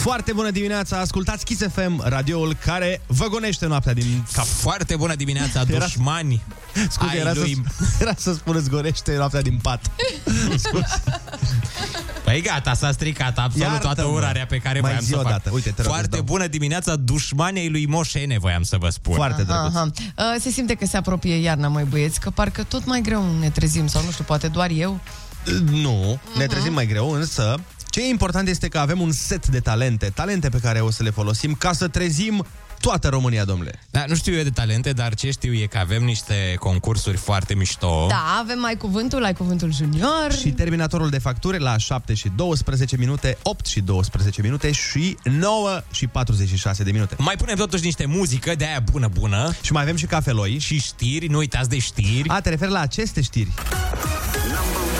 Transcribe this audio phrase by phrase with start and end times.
[0.00, 4.44] Foarte bună dimineața, ascultați Kiss FM, radioul care vă gonește noaptea din cap.
[4.46, 6.42] Foarte bună dimineața, dușmani
[6.90, 7.62] Scuze, ai era, lui...
[7.78, 9.90] să, era să spuneți gonește noaptea din pat.
[10.64, 11.02] Scuze.
[12.24, 13.94] Păi gata, s-a stricat absolut Iartă-mă.
[13.94, 15.30] toată urarea pe care Mai voiam zi să o fac.
[15.30, 15.50] dată.
[15.52, 16.24] Uite, te rog, îți Foarte dau.
[16.24, 19.14] bună dimineața, dușmanii lui Moșene, voiam să vă spun.
[19.14, 19.74] Foarte Aha, drăguț.
[19.76, 19.90] aha.
[20.34, 23.50] Uh, Se simte că se apropie iarna, mai băieți, că parcă tot mai greu ne
[23.50, 25.00] trezim, sau nu știu, poate doar eu.
[25.70, 27.54] Nu, ne trezim mai greu, însă
[27.90, 31.02] ce e important este că avem un set de talente, talente pe care o să
[31.02, 32.46] le folosim ca să trezim
[32.80, 33.80] toată România, domnule.
[33.90, 37.54] Da, nu știu eu de talente, dar ce știu e că avem niște concursuri foarte
[37.54, 38.06] mișto.
[38.08, 40.32] Da, avem mai cuvântul, ai cuvântul junior.
[40.40, 45.82] Și terminatorul de facturi la 7 și 12 minute, 8 și 12 minute și 9
[45.90, 47.16] și 46 de minute.
[47.18, 49.52] Mai punem totuși niște muzică de aia bună, bună.
[49.62, 50.58] Și mai avem și cafeloi.
[50.58, 52.28] Și știri, nu uitați de știri.
[52.28, 53.50] A, te referi la aceste știri.
[53.50, 54.99] Hit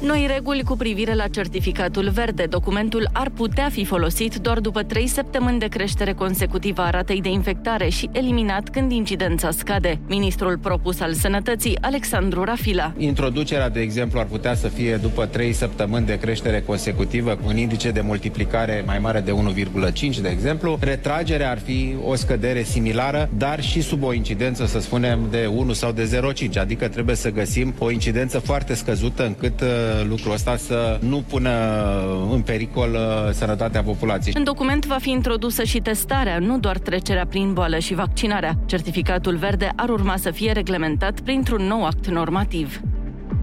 [0.00, 2.44] Noi reguli cu privire la certificatul verde.
[2.44, 7.28] Documentul ar putea fi folosit doar după trei săptămâni de creștere consecutivă a ratei de
[7.28, 10.00] infectare și eliminat când incidența scade.
[10.08, 12.92] Ministrul propus al Sănătății, Alexandru Rafila.
[12.98, 17.56] Introducerea, de exemplu, ar putea să fie după 3 săptămâni de creștere consecutivă cu un
[17.56, 19.32] indice de multiplicare mai mare de
[20.10, 20.78] 1,5, de exemplu.
[20.80, 25.72] Retragerea ar fi o scădere similară, dar și sub o incidență, să spunem, de 1
[25.72, 29.68] sau de 0,5, adică trebuie să găsim o incidență foarte scăzută încât uh,
[30.08, 31.50] lucrul ăsta să nu pună
[32.32, 34.34] în pericol uh, sănătatea populației.
[34.36, 38.58] În document va fi introdusă și testarea, nu doar trecerea prin boală și vaccinarea.
[38.66, 42.80] Certificatul verde ar urma să fie reglementat printr-un nou act normativ.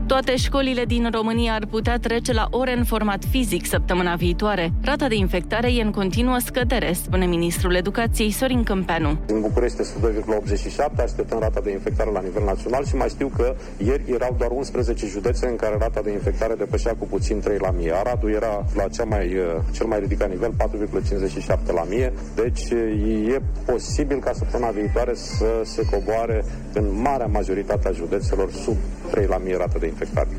[0.08, 4.72] Toate școlile din România ar putea trece la ore în format fizic săptămâna viitoare.
[4.82, 9.18] Rata de infectare e în continuă scădere, spune ministrul educației Sorin Câmpeanu.
[9.26, 13.56] Din București este 2,87, așteptăm rata de infectare la nivel național și mai știu că
[13.86, 17.72] ieri erau doar 11 județe în care rata de infectare depășea cu puțin 3 la
[17.72, 17.92] mie.
[17.96, 23.34] Aradul era la cea mai, uh, cel mai ridicat nivel, 4,57 la mie, deci uh,
[23.34, 28.76] e posibil ca săptămâna viitoare să se coboare în marea majoritate a județelor sub
[29.12, 29.94] 3 la mie rată de infectare.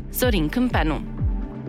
[0.09, 1.01] Sorin Câmpeanu.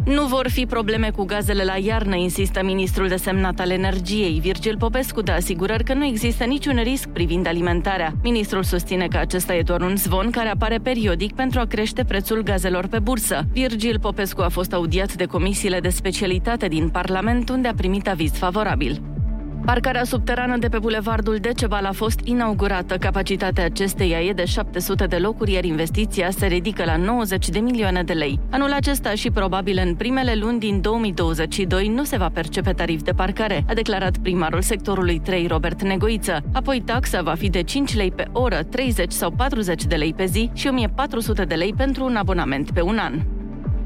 [0.05, 4.39] Nu vor fi probleme cu gazele la iarnă, insistă ministrul desemnat al energiei.
[4.41, 8.13] Virgil Popescu dă asigurări că nu există niciun risc privind alimentarea.
[8.23, 12.43] Ministrul susține că acesta e doar un zvon care apare periodic pentru a crește prețul
[12.43, 13.47] gazelor pe bursă.
[13.53, 18.33] Virgil Popescu a fost audiat de comisiile de specialitate din Parlament, unde a primit aviz
[18.33, 19.18] favorabil.
[19.65, 22.97] Parcarea subterană de pe bulevardul Decebal a fost inaugurată.
[22.97, 28.03] Capacitatea acesteia e de 700 de locuri, iar investiția se ridică la 90 de milioane
[28.03, 28.41] de lei.
[28.51, 33.13] Anul acesta și probabil în primele luni din 2022 nu se va percepe tarif de
[33.13, 36.43] parcare, a declarat primarul sectorului 3 Robert Negoiță.
[36.53, 40.25] Apoi taxa va fi de 5 lei pe oră, 30 sau 40 de lei pe
[40.25, 43.38] zi și 1400 de lei pentru un abonament pe un an.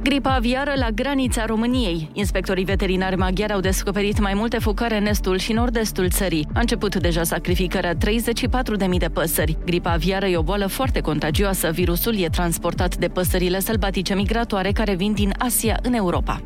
[0.02, 2.10] Gripa aviară la granița României.
[2.12, 6.46] Inspectorii veterinari maghiari au descoperit mai multe focare în estul și nord-estul țării.
[6.54, 7.98] A început deja sacrificarea 34.000
[8.98, 9.58] de păsări.
[9.64, 11.70] Gripa aviară e o boală foarte contagioasă.
[11.70, 16.42] Virusul e transportat de păsările sălbatice migratoare care vin din Asia în Europa.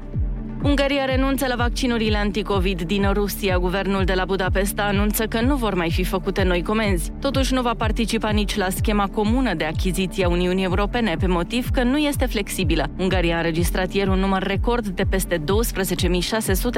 [0.67, 3.59] Ungaria renunță la vaccinurile anticovid din Rusia.
[3.59, 7.13] Guvernul de la Budapesta anunță că nu vor mai fi făcute noi comenzi.
[7.21, 11.71] Totuși nu va participa nici la schema comună de achiziție a Uniunii Europene, pe motiv
[11.71, 12.87] că nu este flexibilă.
[12.99, 15.45] Ungaria a înregistrat ieri un număr record de peste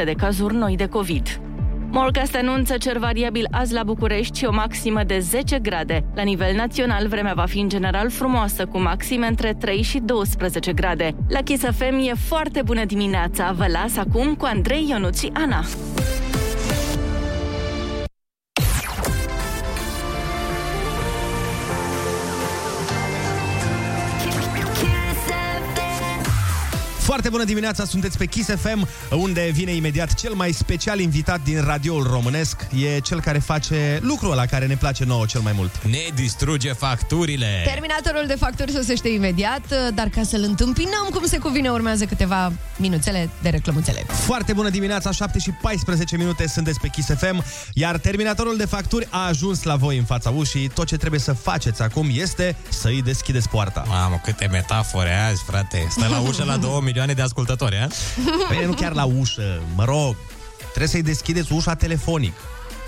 [0.01, 1.41] 12.600 de cazuri noi de COVID.
[1.91, 6.05] Morcast anunță cer variabil azi la București și o maximă de 10 grade.
[6.15, 10.73] La nivel național, vremea va fi în general frumoasă, cu maxime între 3 și 12
[10.73, 11.15] grade.
[11.29, 13.53] La Kiss FM e foarte bună dimineața.
[13.53, 15.65] Vă las acum cu Andrei, Ionut și Ana.
[27.19, 31.63] Foarte bună dimineața, sunteți pe Kiss FM, unde vine imediat cel mai special invitat din
[31.65, 32.67] radioul românesc.
[32.95, 35.85] E cel care face lucrul ăla care ne place nouă cel mai mult.
[35.85, 37.63] Ne distruge facturile.
[37.65, 43.31] Terminatorul de facturi sosește imediat, dar ca să-l întâmpinăm cum se cuvine, urmează câteva minuțele
[43.43, 44.05] de reclămuțele.
[44.09, 49.07] Foarte bună dimineața, 7 și 14 minute sunteți pe Kiss FM, iar terminatorul de facturi
[49.11, 50.69] a ajuns la voi în fața ușii.
[50.69, 53.85] Tot ce trebuie să faceți acum este să-i deschideți poarta.
[53.89, 55.87] Mamă, câte metafore azi, frate.
[55.91, 57.89] Stă la ușă la 2 milioane de ascultători, a?
[58.51, 60.17] Bine, nu chiar la ușă, mă rog,
[60.59, 62.33] trebuie să-i deschideți ușa telefonic.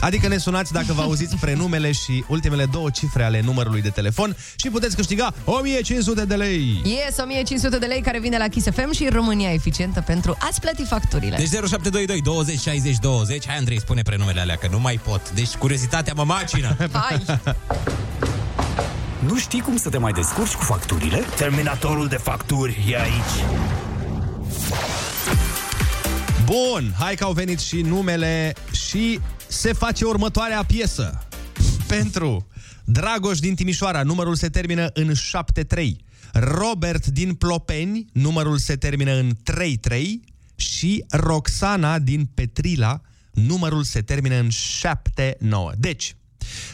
[0.01, 4.37] Adică ne sunați dacă vă auziți prenumele și ultimele două cifre ale numărului de telefon
[4.57, 6.81] și puteți câștiga 1500 de lei.
[6.85, 10.85] Yes, 1500 de lei care vine la Kiss FM și România eficientă pentru a-ți plăti
[10.85, 11.37] facturile.
[11.37, 15.55] Deci 0722 20 60 20 Hai Andrei, spune prenumele alea, că nu mai pot Deci
[15.55, 17.41] curiozitatea mă macină Hai!
[19.19, 21.25] Nu știi cum să te mai descurci cu facturile?
[21.37, 23.45] Terminatorul de facturi e aici.
[26.50, 28.55] Bun, hai că au venit și numele
[28.88, 31.26] și se face următoarea piesă.
[31.87, 32.47] Pentru
[32.85, 35.91] Dragoș din Timișoara, numărul se termină în 7-3.
[36.32, 39.37] Robert din Plopeni, numărul se termină în
[39.91, 40.02] 3-3.
[40.55, 43.00] Și Roxana din Petrila,
[43.32, 45.76] numărul se termină în 7-9.
[45.76, 46.17] Deci,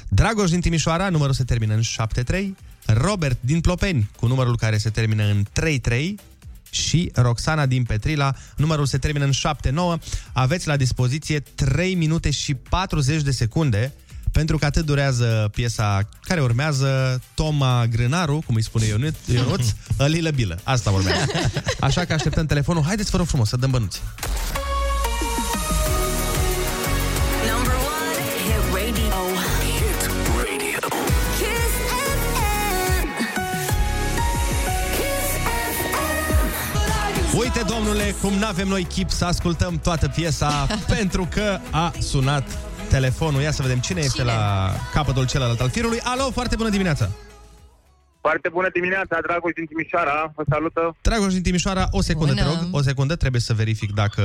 [0.08, 2.46] Dragoș din Timișoara, numărul se termină în 7-3.
[2.86, 5.44] Robert din Plopeni, cu numărul care se termină în
[5.88, 6.14] 3-3
[6.76, 9.32] și Roxana din Petrila, numărul se termină în
[9.98, 10.00] 7-9.
[10.32, 13.92] Aveți la dispoziție 3 minute și 40 de secunde
[14.32, 19.66] pentru că atât durează piesa care urmează Toma Grânaru, cum îi spune Ionut, Ionuț,
[20.12, 20.58] Lilă Bilă.
[20.62, 21.26] Asta urmează.
[21.80, 22.82] Așa că așteptăm telefonul.
[22.82, 24.00] Haideți, vă rog frumos, să dăm bănuți.
[37.56, 40.66] Uite, domnule, cum n-avem noi chip să ascultăm toată piesa
[40.96, 42.58] pentru că a sunat
[42.88, 43.40] telefonul.
[43.40, 44.32] Ia să vedem cine, este Cine?
[44.32, 46.00] la capătul celălalt al firului.
[46.02, 47.08] Alo, foarte bună dimineața!
[48.20, 50.32] Foarte bună dimineața, Dragoș din Timișoara.
[50.34, 50.96] Vă salută.
[51.02, 52.44] Dragoș din Timișoara, o secundă, Bună.
[52.44, 52.68] te rog.
[52.70, 54.22] O secundă, trebuie să verific dacă,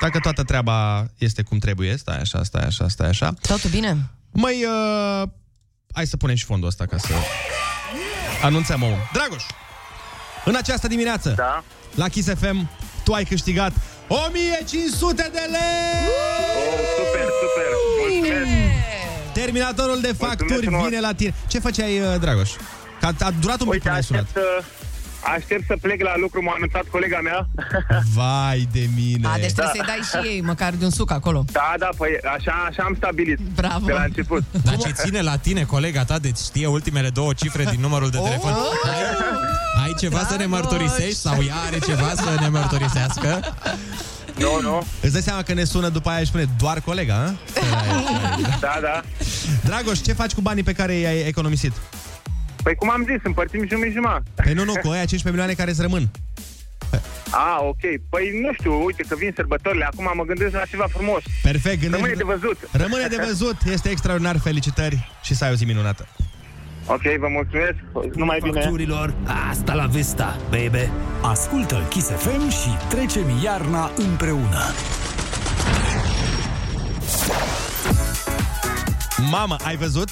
[0.00, 1.96] dacă toată treaba este cum trebuie.
[1.96, 3.34] Stai așa, stai așa, stai așa.
[3.40, 3.96] Totul bine?
[4.32, 5.28] Măi, uh,
[5.92, 7.12] hai să punem și fondul ăsta ca să
[8.42, 9.08] anunțăm omul.
[9.12, 9.42] Dragoș,
[10.44, 11.64] în această dimineață, Da.
[11.96, 12.68] La Kiss FM,
[13.04, 13.72] tu ai câștigat
[14.08, 16.06] 1500 de lei!
[16.58, 17.70] Oh, super, super.
[18.00, 18.72] Mulțumesc.
[19.32, 20.84] Terminatorul de facturi frumos.
[20.88, 21.34] vine la tine.
[21.46, 22.50] Ce făceai, uh, Dragoș?
[23.00, 24.22] Că a, a durat un pic Uite, până ai sunat.
[24.22, 24.64] aștept, să-
[25.36, 26.42] aștept să plec la lucru.
[26.42, 27.46] M-a anunțat colega mea.
[28.16, 29.26] Vai de mine!
[29.28, 29.84] A, deci trebuie Da.
[29.84, 31.44] să-i dai și ei măcar de un suc acolo.
[31.52, 33.38] Da, da, păi așa, așa am stabilit.
[33.54, 33.86] Bravo.
[33.86, 34.42] De la început.
[34.64, 38.18] Dar ce ține la tine, colega ta, deci știe ultimele două cifre din numărul de
[38.18, 38.58] telefon Ai,
[39.96, 40.58] ai ceva să ne Dragoș.
[40.58, 43.56] mărturisești sau ea are ceva să ne mărturisească?
[44.38, 44.86] Nu, nu.
[45.00, 47.34] Îți dai seama că ne sună după aia și spune doar colega, a?
[48.60, 49.02] Da, da.
[49.64, 51.72] Dragoș, ce faci cu banii pe care i-ai economisit?
[52.62, 54.30] Păi cum am zis, împărțim jumătate jumătate.
[54.34, 56.10] Păi nu, nu, cu aia 15 milioane care îți rămân.
[57.30, 57.80] Ah, ok.
[58.08, 59.84] Păi nu știu, uite că vin sărbătorile.
[59.84, 61.22] Acum mă gândesc la ceva frumos.
[61.42, 61.96] Perfect, gândește...
[61.96, 62.58] Rămâne de văzut.
[62.70, 66.08] Rămâne de văzut, este extraordinar, felicitări și să ai o zi minunată.
[66.86, 67.74] Ok, vă mulțumesc.
[68.14, 68.60] Numai bine.
[68.60, 69.14] Facturilor,
[69.50, 70.88] asta la vista, baby.
[71.22, 74.62] Ascultă Kiss FM și trecem iarna împreună.
[79.30, 80.08] Mamă, ai văzut?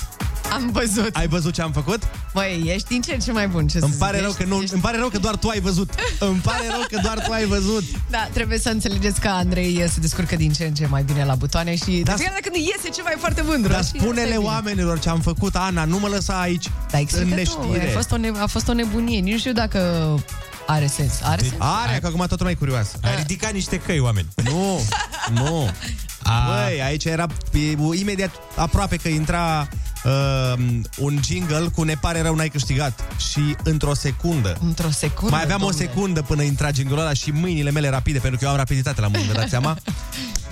[0.54, 1.16] Am văzut.
[1.16, 2.02] Ai văzut ce am făcut?
[2.32, 3.66] Băi, ești din ce în ce mai bun.
[3.66, 5.36] Ce să Îmi zic, pare rău ești- că nu, ești- îmi pare rău că doar
[5.36, 5.90] tu ai văzut.
[6.18, 7.82] Îmi pare rău că doar tu ai văzut.
[8.10, 11.34] Da, trebuie să înțelegeți că Andrei se descurcă din ce în ce mai bine la
[11.34, 13.70] butoane și Da, de fiecare dată când iese ceva e foarte mândru.
[13.72, 14.36] Dar Și asta e spune-le bine.
[14.44, 17.34] oamenilor ce am făcut, Ana, nu mă lăsa aici Da, în explică tu.
[17.34, 17.88] neștire.
[17.90, 19.18] A fost, o ne- a fost o nebunie.
[19.20, 19.78] Nici nu știu dacă
[20.66, 21.12] are sens.
[21.22, 21.54] Are sens?
[21.58, 22.96] Are, că acum toată lumea e curioasă.
[23.02, 24.28] Ai ridicat niște căi, oameni.
[24.44, 24.80] Nu,
[25.34, 25.68] nu.
[26.26, 29.68] A, Băi, aici era e, imediat aproape că intra
[30.04, 30.52] uh,
[30.98, 34.56] un jingle cu ne pare rău n-ai câștigat și într-o secundă.
[34.64, 35.74] Într-o secundă, Mai aveam domne.
[35.74, 39.00] o secundă până intra jingle ăla și mâinile mele rapide, pentru că eu am rapiditate
[39.00, 39.76] la mâini, vă dați seama?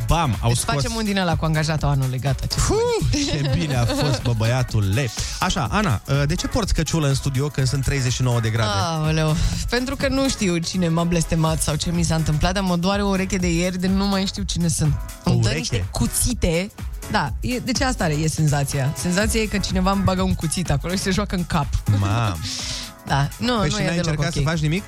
[0.06, 0.74] Bam, au Deci scos...
[0.74, 2.46] facem un din ăla cu angajatul anului, gata.
[2.46, 5.08] Ce Puh, ce bine a fost, bă, băiatule.
[5.40, 8.70] Așa, Ana, uh, de ce porți căciulă în studio când sunt 39 de grade?
[8.74, 9.36] Aoleu,
[9.68, 13.02] pentru că nu știu cine m-a blestemat sau ce mi s-a întâmplat, dar mă doare
[13.02, 14.94] o ureche de ieri de nu mai știu cine sunt.
[15.24, 15.58] Îmi dă ureche?
[15.58, 16.70] niște cuțite.
[17.10, 18.92] Da, e, deci asta e senzația.
[18.96, 21.66] Senzația e că cineva îmi bagă un cuțit acolo și se joacă în cap.
[21.98, 22.36] Mam.
[23.06, 24.32] Da, nu, Păi nu și e n-ai deloc încercat ok.
[24.32, 24.82] să faci nimic?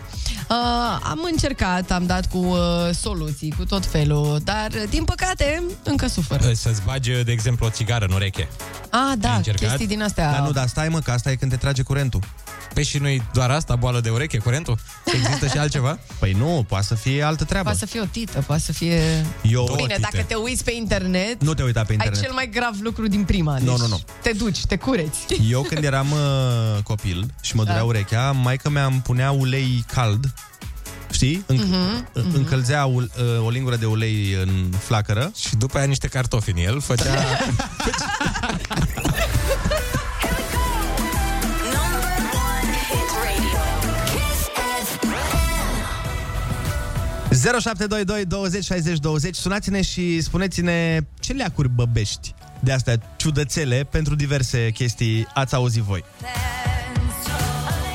[0.49, 0.56] Uh,
[1.02, 2.59] am încercat, am dat cu uh,
[3.00, 6.40] soluții, cu tot felul, dar uh, din păcate încă sufăr.
[6.54, 8.49] Să-ți bagi, de exemplu, o țigară în ureche.
[8.90, 9.68] Ah, da, încercat?
[9.68, 10.30] chestii din astea.
[10.30, 12.21] Dar nu, dar stai mă, că asta e când te trage curentul.
[12.75, 14.78] Păi și nu-i doar asta, boală de ureche, curentul?
[15.04, 15.99] Există și altceva?
[16.21, 17.64] Păi nu, poate să fie altă treabă.
[17.64, 19.00] Poate să fie o tită, poate să fie...
[19.42, 19.64] Eu...
[19.64, 20.09] Două Bine, tite.
[20.11, 22.18] dacă te uiți pe internet, Nu te uita pe internet.
[22.18, 23.54] ai cel mai grav lucru din prima.
[23.59, 24.00] Deci Nu, nu, nu.
[24.23, 25.26] Te duci, te cureți.
[25.50, 27.85] Eu când eram uh, copil și mă durea Da.
[28.04, 30.34] Urechea, maica mea îmi punea ulei cald,
[31.11, 31.44] știi?
[31.52, 35.30] Înc- Mhm, uh, Încălzea ul- uh, o lingură de ulei în flacără.
[35.37, 37.04] Și după aia niște cartofi în el, făcea...
[41.73, 42.18] Number
[42.49, 43.62] one, hit radio.
[44.12, 44.40] Kiss
[44.88, 45.12] FM.
[47.28, 54.70] 0722 20 60 20 Sunați-ne și spuneți-ne ce leacuri băbești de astea ciudățele pentru diverse
[54.70, 56.04] chestii ați auzit voi.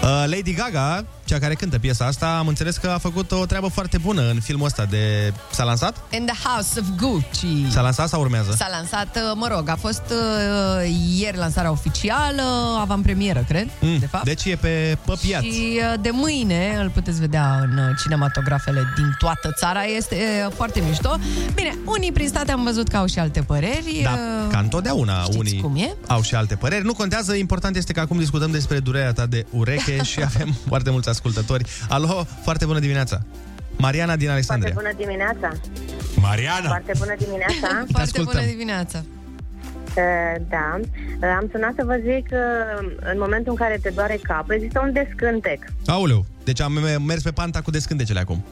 [0.10, 3.68] Uh, Lady Gaga, cea care cântă piesa asta, am înțeles că a făcut o treabă
[3.68, 5.34] foarte bună în filmul ăsta de...
[5.52, 5.98] S-a lansat?
[6.12, 7.72] In the House of Gucci.
[7.72, 8.56] S-a lansat sau urmează?
[8.58, 12.42] S-a lansat, uh, mă rog, a fost uh, ieri lansarea oficială,
[12.80, 14.24] avantpremieră, cred, Mm, de fapt.
[14.24, 15.42] Deci e pe păpiat.
[15.42, 19.84] Și uh, de mâine îl puteți vedea în uh, cinematografele din toată țara.
[19.84, 21.18] Este uh, foarte mișto.
[21.56, 24.00] Bine, unii prin state am văzut că au și alte păreri.
[24.04, 25.96] Da, uh, ca întotdeauna știți unii cum e?
[26.08, 26.86] au și alte păreri.
[26.86, 30.90] Nu contează, important este că acum discutăm despre durerea ta de ureche și avem foarte
[30.90, 31.64] mulți ascultători.
[31.90, 33.22] Alo, foarte bună dimineața!
[33.78, 34.74] Mariana din Alexandria.
[34.74, 35.50] Foarte bună dimineața!
[36.22, 36.68] Mariana!
[36.68, 37.86] Foarte bună dimineața!
[37.92, 39.04] Foarte bună dimineața!
[39.98, 40.80] Uh, Da,
[41.22, 42.42] Uh, am sunat să vă zic că
[43.12, 45.60] în momentul în care te doare capul există un descântec.
[45.86, 46.74] Aoleu, deci am
[47.06, 48.46] mers pe panta cu descântecele acum.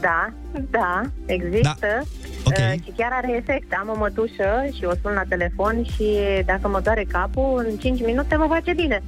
[0.00, 0.32] Da,
[0.70, 1.78] da, există.
[1.80, 2.00] Da.
[2.44, 2.58] Ok.
[2.58, 3.72] Uh, și chiar are efect.
[3.80, 6.06] Am o mătușă și o sun la telefon și
[6.44, 9.02] dacă mă doare capul, în 5 minute mă face bine.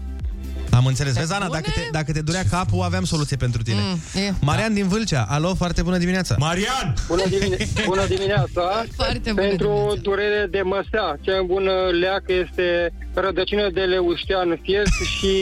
[0.75, 1.15] Am înțeles.
[1.15, 3.81] Vezi, Ana, dacă te, dacă te durea capul, aveam soluție pentru tine.
[3.81, 4.35] Mm, e.
[4.41, 5.23] Marian din Vâlcea.
[5.29, 6.35] Alo, foarte bună dimineața.
[6.39, 6.95] Marian!
[7.09, 8.85] Bună, dimine- bună dimineața!
[8.97, 14.93] Foarte bună Pentru durere de măsea, cea mai bună leacă este rădăcină de leuștean fiert
[15.19, 15.33] și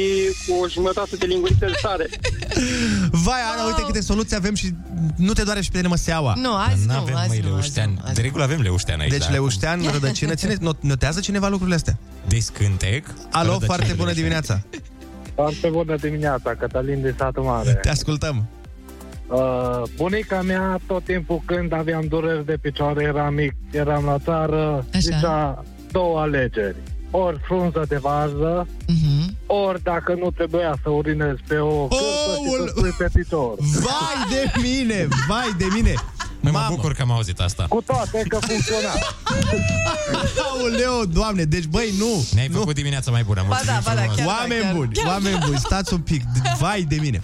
[0.47, 2.07] cu o jumătate de linguriță de sare.
[3.11, 4.69] Vai, Ana, uite câte soluții avem și
[5.17, 6.35] nu te doare și pe tine măseaua.
[6.37, 7.91] Nu, azi nu, N-avem, azi măi, nu, azi leuștean.
[7.95, 9.11] nu, azi De regulă avem leuștean aici.
[9.11, 9.31] Deci da?
[9.31, 11.99] leuștean, rădăcină, ține, not- notează cineva lucrurile astea?
[12.29, 13.07] Descântec.
[13.31, 14.15] Alo, rădăcină foarte de bună leuștean.
[14.15, 14.61] dimineața.
[15.35, 17.73] Foarte bună dimineața, Cătălin de satul mare.
[17.83, 18.45] Te ascultăm.
[19.29, 24.85] Uh, bunica mea, tot timpul când aveam dureri de picioare, eram mic, eram la țară,
[24.91, 24.99] Așa.
[24.99, 26.77] zicea două alegeri.
[27.11, 29.37] Ori frunză de varză, Mhm.
[29.47, 33.55] ori dacă nu trebuia să urinezi pe o cârpă și să spui pe picior.
[33.59, 35.95] Vai de mine, vai de mine.
[36.43, 37.67] Măi, mă bucur că am auzit asta.
[37.69, 38.93] Cu toate că funcționa.
[40.51, 42.27] Aoleu, doamne, deci băi, nu.
[42.35, 42.59] Ne-ai nu.
[42.59, 43.45] făcut dimineața mai bună.
[43.49, 44.17] Ba da, ba da, frumos.
[44.17, 44.75] chiar da, Oameni chiar.
[44.75, 46.23] buni, oameni buni, stați un pic.
[46.59, 47.21] Vai de mine.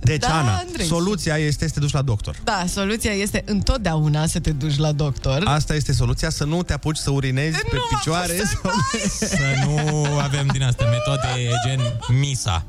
[0.00, 0.86] Deci, Da, Ana, Andrei.
[0.86, 2.36] soluția este să te duci la doctor.
[2.44, 5.42] Da, soluția este întotdeauna să te duci la doctor.
[5.44, 8.36] Asta este soluția, să nu te apuci să urinezi pe picioare.
[8.36, 8.70] Sau...
[9.36, 11.80] Să nu avem din astea metode gen
[12.18, 12.64] misa.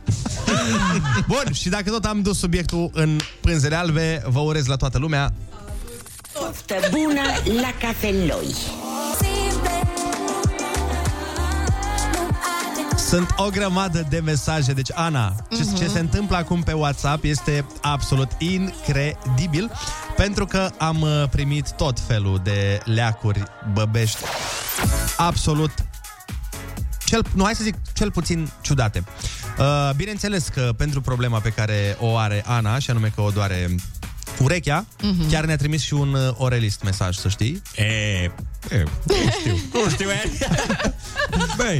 [1.27, 5.33] Bun, și dacă tot am dus subiectul în pânzele albe, vă urez la toată lumea
[6.33, 7.21] Poftă bună
[7.62, 8.55] la cafeloi.
[13.07, 14.73] Sunt o grămadă de mesaje.
[14.73, 15.75] Deci, Ana, ce, Mhm.
[15.75, 19.71] ce se întâmplă acum pe WhatsApp este absolut incredibil,
[20.15, 24.17] pentru că am uh, primit tot felul de leacuri băbești
[25.17, 25.71] absolut
[27.05, 29.03] cel, nu, hai să zic, cel puțin ciudate.
[29.59, 33.75] Uh, bineînțeles că pentru problema pe care o are Ana, și anume că o doare
[34.41, 35.29] urechea, Mhm.
[35.29, 37.62] chiar ne-a trimis și un uh, orelist mesaj, să știi.
[37.75, 38.29] E, e
[39.06, 39.58] nu știu.
[39.84, 40.24] Nu știu, e.
[41.58, 41.79] Băi,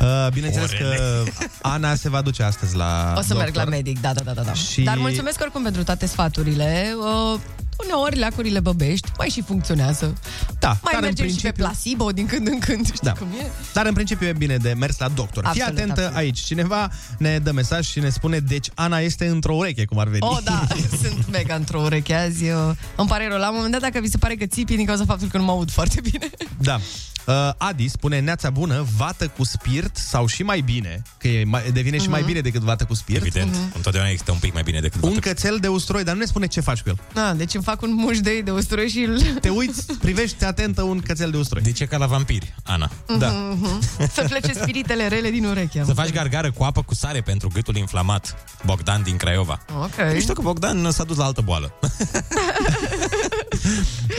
[0.00, 0.96] Uh, bineînțeles Orele.
[0.96, 1.24] că
[1.62, 3.68] Ana se va duce astăzi la O să merg la doctor.
[3.68, 4.42] medic, da, da, da, da.
[4.42, 4.52] da.
[4.52, 6.94] Și- Dar mulțumesc oricum pentru toate sfaturile.
[7.32, 7.40] Uh,
[7.84, 10.14] uneori leacurile băbești mai și funcționează.
[10.58, 13.12] Da, Mai dar în mergem și pe principiu- placebo din când în când, știi Da.
[13.12, 13.46] cum e?
[13.72, 15.48] Dar în principiu e bine de mers la doctor.
[15.52, 16.16] Fii Absolut, atentă absolut.
[16.16, 16.38] aici.
[16.38, 20.22] Cineva ne dă mesaj și ne spune deci Ana este într-o ureche, cum ar veni.
[20.22, 20.66] Oh, da,
[21.02, 22.44] sunt mega într-o ureche azi.
[22.44, 23.38] Uh, îmi pare rău.
[23.38, 25.44] La un moment dat, dacă vi se pare că țipi din cauza faptului că nu
[25.44, 26.30] mă aud foarte bine.
[26.58, 26.78] Da.
[27.26, 31.70] Uh, Adi spune neața bună, vată cu spirit sau și mai bine, că e mai,
[31.72, 32.28] devine și mai Mhm.
[32.28, 33.20] bine decât vată cu spirit.
[33.20, 36.26] evident, întotdeauna există un pic mai bine decât Un cățel de usturoi, dar nu ne
[36.26, 36.98] spune ce faci cu el.
[37.12, 39.20] Da, deci îmi fac un mușdei de usturoi și îl...
[39.40, 41.62] Te uiți, privești atentă un cățel de usturoi.
[41.62, 42.90] De ce ca la vampiri, Ana?
[43.18, 43.28] Da.
[43.28, 43.80] Mhm.
[44.12, 45.82] Să plece spiritele rele din ureche.
[45.84, 48.36] Să faci gargară cu apă cu sare pentru gâtul inflamat.
[48.64, 49.60] Bogdan din Craiova.
[49.82, 50.12] Ok.
[50.12, 51.72] Nu știu că Bogdan s-a dus la altă boală.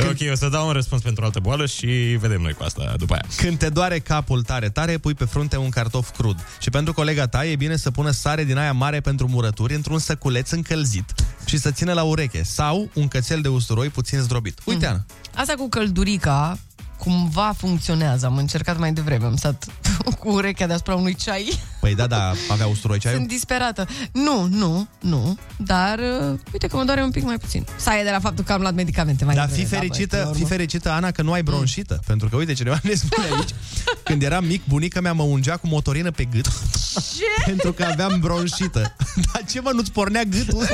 [0.10, 1.86] ok, o să dau un răspuns pentru altă boală și
[2.20, 3.26] vedem noi cu asta după aia.
[3.38, 6.46] Când te doare capul tare, tare, pui pe frunte un cartof crud.
[6.60, 10.00] Și pentru colega ta e bine să pună sare din aia mare pentru murături într-un
[10.00, 11.14] săculeț încălzit
[11.46, 12.44] și să țină la ureche.
[12.44, 14.60] Sau un cățel de usturoi puțin zdrobit.
[14.66, 15.06] Uite, Ana.
[15.36, 16.60] Asta cu căldurica
[16.98, 18.26] cumva funcționează.
[18.26, 19.26] Am încercat mai devreme.
[19.26, 19.66] Am stat
[20.20, 21.60] cu urechea deasupra unui ceai.
[21.80, 23.20] Păi da, da, avea usturoi ceaiul?
[23.20, 23.88] Sunt disperată.
[24.12, 25.38] Nu, nu, nu.
[25.58, 27.66] Dar uh, uite că mă doare un pic mai puțin.
[27.76, 29.68] Sau e de la faptul că am luat medicamente mai Dar devreme.
[29.68, 30.56] fi da, băi, fericită, până la fi urmă.
[30.56, 32.00] fericită, Ana, că nu ai bronșită.
[32.06, 33.50] Pentru că, uite, cineva ne spune aici,
[34.04, 36.46] când eram mic, bunica mea mă ungea cu motorină pe gât.
[36.94, 37.44] Ce?
[37.50, 38.96] pentru că aveam bronșită.
[39.34, 40.66] Dar ce mă, nu-ți pornea gâtul?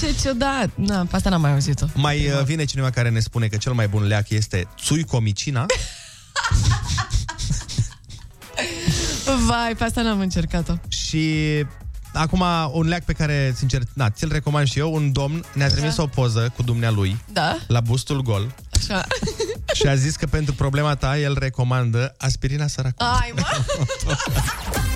[0.00, 0.70] Ce ciudat.
[0.74, 1.86] Na, pe asta n-am mai auzit-o.
[1.94, 5.66] Mai uh, vine cineva care ne spune că cel mai bun leac este țuicomicina.
[9.46, 10.72] Vai, pe asta n-am încercat-o.
[10.88, 11.42] Și
[12.12, 14.94] acum un leac pe care, sincer, na, ți-l recomand și eu.
[14.94, 16.02] Un domn ne-a trimis Da.
[16.02, 17.56] o poză cu dumnealui Da?
[17.66, 19.04] la bustul gol Așa.
[19.72, 23.02] și a zis că pentru problema ta el recomandă aspirina săracu.
[23.02, 23.42] Ai, mă!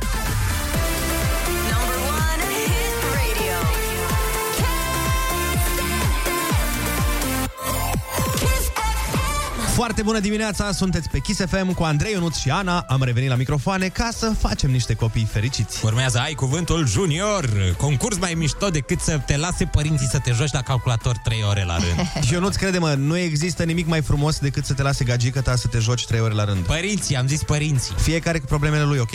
[9.81, 12.85] Foarte bună dimineața, sunteți pe Kiss FM cu Andrei Ionuț și Ana.
[12.89, 15.85] Am revenit la microfoane ca să facem niște copii fericiți.
[15.85, 20.53] Urmează Ai Cuvântul Junior, concurs mai mișto decât să te lase părinții să te joci
[20.53, 22.25] la calculator 3 ore la rând.
[22.25, 25.67] Și Ionuț, crede-mă, nu există nimic mai frumos decât să te lase gagică ta să
[25.69, 26.65] te joci 3 ore la rând.
[26.65, 27.95] Părinții, am zis părinții.
[27.99, 29.13] Fiecare cu problemele lui, ok?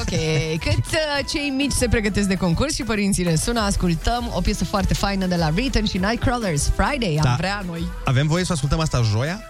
[0.00, 0.18] Ok,
[0.64, 4.64] cât uh, cei mici se pregătesc de concurs și părinții ne sună, ascultăm o piesă
[4.64, 7.34] foarte faină de la Riton și Nightcrawlers, Friday, am Da.
[7.38, 7.88] vrea noi.
[8.04, 9.40] Avem voie să ascultăm asta joia?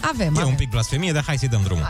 [0.00, 0.48] A, avem, E avem.
[0.48, 1.88] un pic blasfemie, dar hai să-i dăm drumul.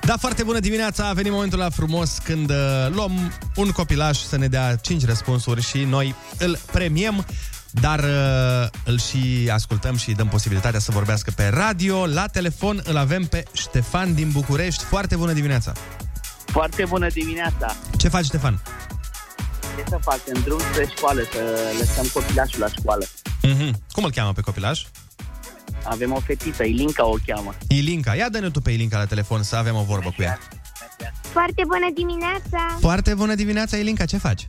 [0.00, 1.08] Da, foarte bună dimineața!
[1.08, 2.56] A venit momentul la frumos când uh,
[2.90, 7.26] luăm un copilaș să ne dea 5 răspunsuri și noi îl premiem,
[7.80, 12.06] dar uh, îl și ascultăm și dăm posibilitatea să vorbească pe radio.
[12.06, 14.84] La telefon îl avem pe Ștefan din București.
[14.84, 15.72] Foarte bună dimineața!
[16.46, 17.76] Foarte bună dimineața!
[17.96, 18.62] Ce faci, Ștefan?
[19.76, 20.20] Ce să fac?
[20.34, 21.38] În drum spre școală, să
[21.78, 23.04] lăsăm copilașul la școală.
[23.04, 23.70] Mm-hmm.
[23.92, 24.82] Cum îl cheamă pe copilaș?
[25.82, 27.54] Avem o fetiță, Ilinca o cheamă.
[27.68, 28.14] Ilinca.
[28.14, 30.38] Ia dă-ne tu pe Ilinca la telefon să avem o vorbă cu ea.
[31.32, 32.76] Foarte bună dimineața!
[32.80, 34.48] Foarte bună dimineața, Ilinca, ce faci?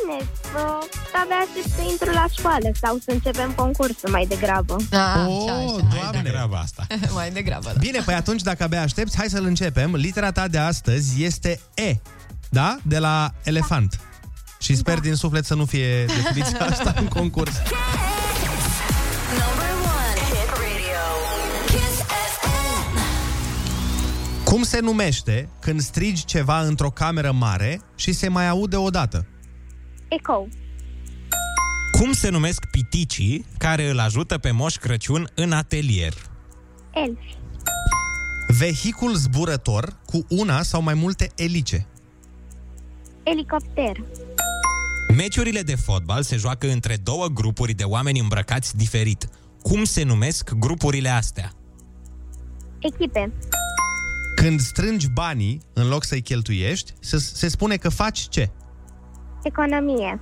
[0.00, 4.76] Bine, uh, abia aștept să intru la școală sau să începem concursul mai degrabă.
[4.92, 5.88] A, Oh, așa, așa.
[6.10, 6.28] doamne!
[6.30, 6.86] Treaba asta.
[7.18, 7.78] mai degrabă, da.
[7.78, 9.94] Bine, păi atunci, dacă abia aștepți, hai să-l începem.
[9.94, 11.94] Litera ta de astăzi este E,
[12.50, 12.76] da?
[12.82, 14.00] De la elefant.
[14.60, 17.52] Și sper din suflet să nu fie definiția asta în concurs.
[24.44, 29.26] Cum se numește când strigi ceva într-o cameră mare și se mai aude odată?
[30.18, 30.48] Eco.
[31.92, 36.12] Cum se numesc piticii care îl ajută pe Moș Crăciun în atelier?
[36.94, 37.36] Elfi.
[38.58, 41.86] Vehicul zburător cu una sau mai multe elice.
[43.22, 44.04] Elicopter.
[45.16, 49.28] Meciurile de fotbal se joacă între două grupuri de oameni îmbrăcați diferit.
[49.62, 51.52] Cum se numesc grupurile astea?
[52.78, 53.32] Echipe.
[54.34, 58.50] Când strângi banii, în loc să-i cheltuiești, se, se spune că faci ce?
[59.42, 60.18] Economie.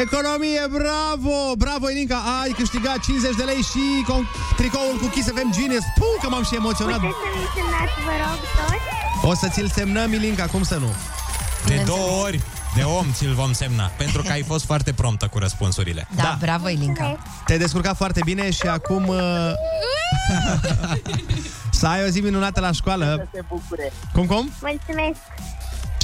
[0.00, 1.54] Economie, bravo!
[1.58, 2.18] Bravo, Ilinca!
[2.42, 5.84] Ai câștigat 50 de lei și con- tricoul cu Kiss FM Genius.
[5.98, 7.00] Puh, că m-am și emoționat!
[7.00, 9.30] Puteți să-mi semnați, vă rog, toți?
[9.30, 10.90] O să ți-l semnăm, Ilinca, cum să nu?
[11.66, 12.40] De două ori
[12.74, 16.08] de om ți-l vom semna, pentru că ai fost foarte promptă cu răspunsurile.
[16.14, 16.36] Da, da.
[16.40, 17.18] bravo, Ilinca.
[17.46, 19.08] Te-ai descurcat foarte bine și acum...
[19.08, 19.18] Uh...
[21.70, 23.14] să ai o zi minunată la școală.
[23.18, 23.92] Să se bucure.
[24.12, 24.50] Cum, cum?
[24.60, 25.20] Mulțumesc.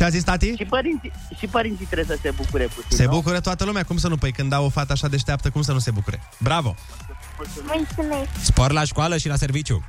[0.00, 0.54] Ce a zis tati?
[0.56, 3.10] Și părinții, și părinții trebuie să se bucure puțin, Se nu?
[3.10, 4.16] bucură toată lumea, cum să nu?
[4.16, 6.22] Păi când au o fată așa deșteaptă, cum să nu se bucure?
[6.38, 6.74] Bravo!
[7.66, 8.28] Mulțumesc.
[8.42, 9.84] Spor la școală și la serviciu.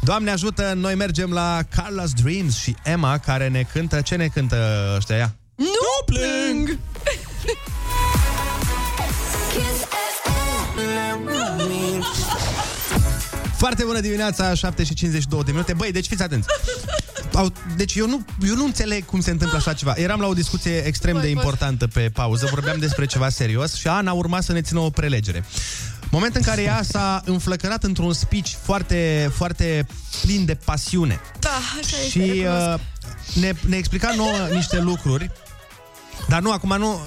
[0.00, 4.00] Doamne ajută, noi mergem la Carla's Dreams și Emma, care ne cântă...
[4.00, 5.34] Ce ne cântă ăștia ea?
[5.54, 6.78] Nu plâng!
[13.64, 15.72] Foarte bună dimineața, 7 și 52 de minute.
[15.72, 16.48] Băi, deci fiți atenți.
[17.34, 19.92] Au, deci eu nu, eu nu înțeleg cum se întâmplă așa ceva.
[19.96, 24.12] Eram la o discuție extrem de importantă pe pauză, vorbeam despre ceva serios și Ana
[24.12, 25.44] urma să ne țină o prelegere.
[26.10, 29.86] Moment în care ea s-a înflăcărat într-un speech foarte, foarte
[30.22, 31.20] plin de pasiune.
[31.40, 31.50] Da,
[31.80, 32.66] așa este, Și recunosc.
[32.66, 32.80] uh,
[33.40, 35.30] ne, ne explica nouă niște lucruri,
[36.28, 37.00] dar nu, acum nu...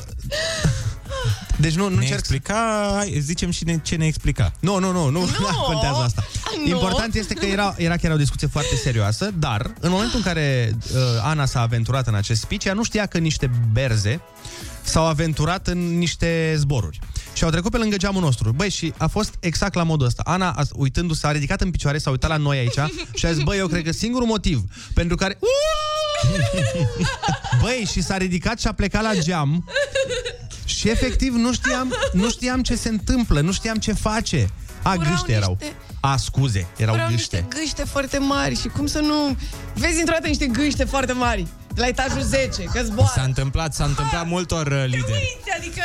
[1.58, 2.20] Deci nu, nu ne încerc...
[2.20, 4.52] explica, hai, zicem și ne, ce ne explica.
[4.60, 6.24] Nu, nu, nu, nu, nu contează asta.
[6.64, 6.70] Nu.
[6.70, 10.72] Important este că era, era chiar o discuție foarte serioasă, dar în momentul în care
[10.74, 14.22] uh, Ana s-a aventurat în acest speech, ea nu știa că niște berze
[14.82, 17.00] s-au aventurat în niște zboruri.
[17.38, 18.52] Și au trecut pe lângă geamul nostru.
[18.52, 20.22] Băi, și a fost exact la modul ăsta.
[20.26, 23.44] Ana, a, uitându-se, a ridicat în picioare, s-a uitat la noi aici și a zis,
[23.44, 24.62] băi, eu cred că singurul motiv
[24.94, 25.38] pentru care...
[27.62, 29.70] Băi, și s-a ridicat și a plecat la geam
[30.66, 34.50] și efectiv nu știam, nu știam ce se întâmplă, nu știam ce face.
[34.84, 35.58] A, Urau gâște erau.
[35.60, 37.38] niște- A, scuze, erau Vreau gâște.
[37.46, 39.38] niște gâște foarte mari și cum să nu...
[39.74, 43.12] Vezi dintr-o dată niște gâște foarte mari la etajul 10, că zboară.
[43.16, 45.38] S-a întâmplat, s-a întâmplat multor uh, lideri.
[45.38, 45.82] Uite, adică...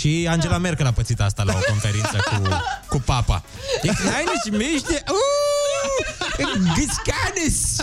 [0.00, 2.48] Și Angela Merkel a pățit asta la o conferință cu,
[2.88, 3.42] cu papa.
[3.82, 7.76] E kleine Schmiște, uh, Giscanis.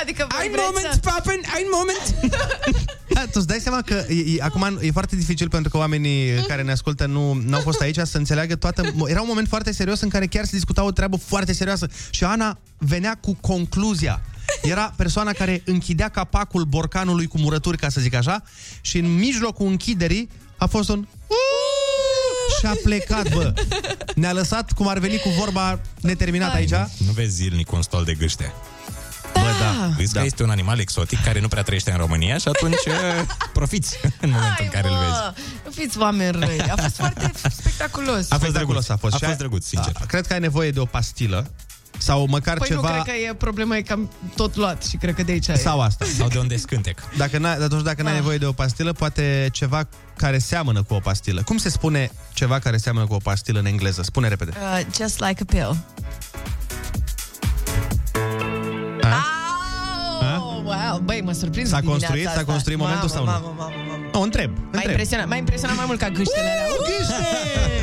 [0.00, 0.98] Adică voi Ein vreți Moment, să...
[0.98, 2.34] Papen, ein Moment.
[3.08, 6.44] Da, tu îți dai seama că e, e, acum e foarte dificil pentru că oamenii
[6.48, 8.94] care ne ascultă nu au fost aici să înțeleagă toată...
[9.06, 12.24] Era un moment foarte serios în care chiar se discuta o treabă foarte serioasă și
[12.24, 14.22] Ana venea cu concluzia.
[14.62, 18.42] Era persoana care închidea capacul borcanului cu murături, ca să zic așa,
[18.80, 21.06] și în mijlocul închiderii a fost un...
[22.58, 23.52] Și a plecat, bă.
[24.14, 26.70] Ne-a lăsat, cum ar veni cu vorba neterminat aici.
[27.06, 28.52] Nu vezi zilnic un stol de gâște.
[29.32, 29.92] Bă, da.
[29.96, 32.92] Vezi că este un animal exotic care nu prea trăiește în România și atunci eh,
[33.52, 35.10] profiți în momentul în care îl vezi.
[35.10, 36.60] Mă, nu fiți oameni răi.
[36.60, 37.30] A fost foarte
[37.60, 38.30] spectaculos.
[38.30, 39.14] A fost drăguț, a fost.
[39.14, 39.92] A Și fost drăguț, sincer.
[40.00, 41.50] A, cred că ai nevoie de o pastilă
[41.98, 42.80] sau măcar Păi ceva...
[42.96, 45.54] nu, cred că e problema, e cam tot luat și cred că de aici e.
[45.56, 46.04] Sau asta.
[46.18, 46.98] Sau de un descântec.
[47.16, 48.18] Dacă n-ai, atunci dacă n-ai Ah.
[48.18, 51.42] nevoie de o pastilă, poate ceva care seamănă cu o pastilă.
[51.42, 54.02] Cum se spune ceva care seamănă cu o pastilă în engleză?
[54.02, 54.52] Spune repede.
[54.56, 55.76] Uh, just like a pill.
[60.38, 62.24] Oh, wow, băi, mă surprins S-a dimineața construit?
[62.24, 62.44] S-a asta.
[62.52, 63.30] construit momentul mamă, sau nu?
[63.30, 64.04] Mamă, mamă, mamă.
[64.12, 64.50] O, întreb.
[64.56, 64.88] M-a întreb.
[64.90, 66.66] impresionat, m-a impresionat mai mult ca gâștele alea.
[66.66, 67.14] Uh, gâște!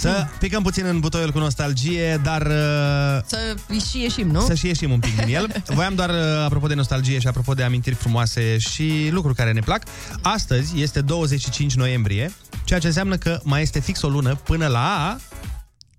[0.00, 3.56] Să picăm puțin în butoiul cu nostalgie, dar uh, Să
[3.90, 4.40] și ieșim, nu?
[4.40, 5.62] să și ieșim un pic din el.
[5.74, 9.60] Voiam doar, uh, apropo de nostalgie și apropo de amintiri frumoase și lucruri care ne
[9.60, 9.82] plac,
[10.22, 12.32] astăzi este 25 noiembrie,
[12.64, 15.16] ceea ce înseamnă că mai este fix o lună până la...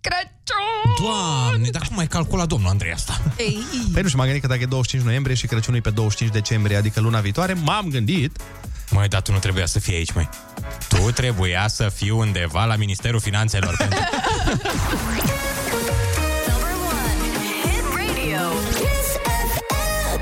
[0.01, 1.05] Crăciun!
[1.05, 3.21] Doamne, dar cum ai calculat domnul Andrei asta?
[3.37, 3.59] Ei,
[3.93, 6.33] Păi nu știu, m-am gândit că dacă e 25 noiembrie și Crăciunul e pe 25
[6.33, 8.37] decembrie, adică luna viitoare, m-am gândit
[8.91, 10.29] Măi, dar tu nu trebuia să fii aici, măi.
[10.87, 13.99] Tu trebuia să fii undeva la Ministerul Finanțelor pentru...
[17.63, 18.43] Hit radio.
[18.77, 19.09] Kiss
[19.53, 20.21] FM.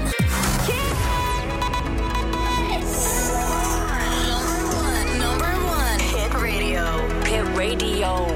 [5.24, 6.02] Number one.
[6.12, 6.86] Hit radio.
[7.24, 8.28] Hit radio.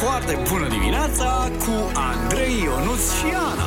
[0.00, 3.66] Foarte bună dimineața cu Andrei Ionuț și Ana.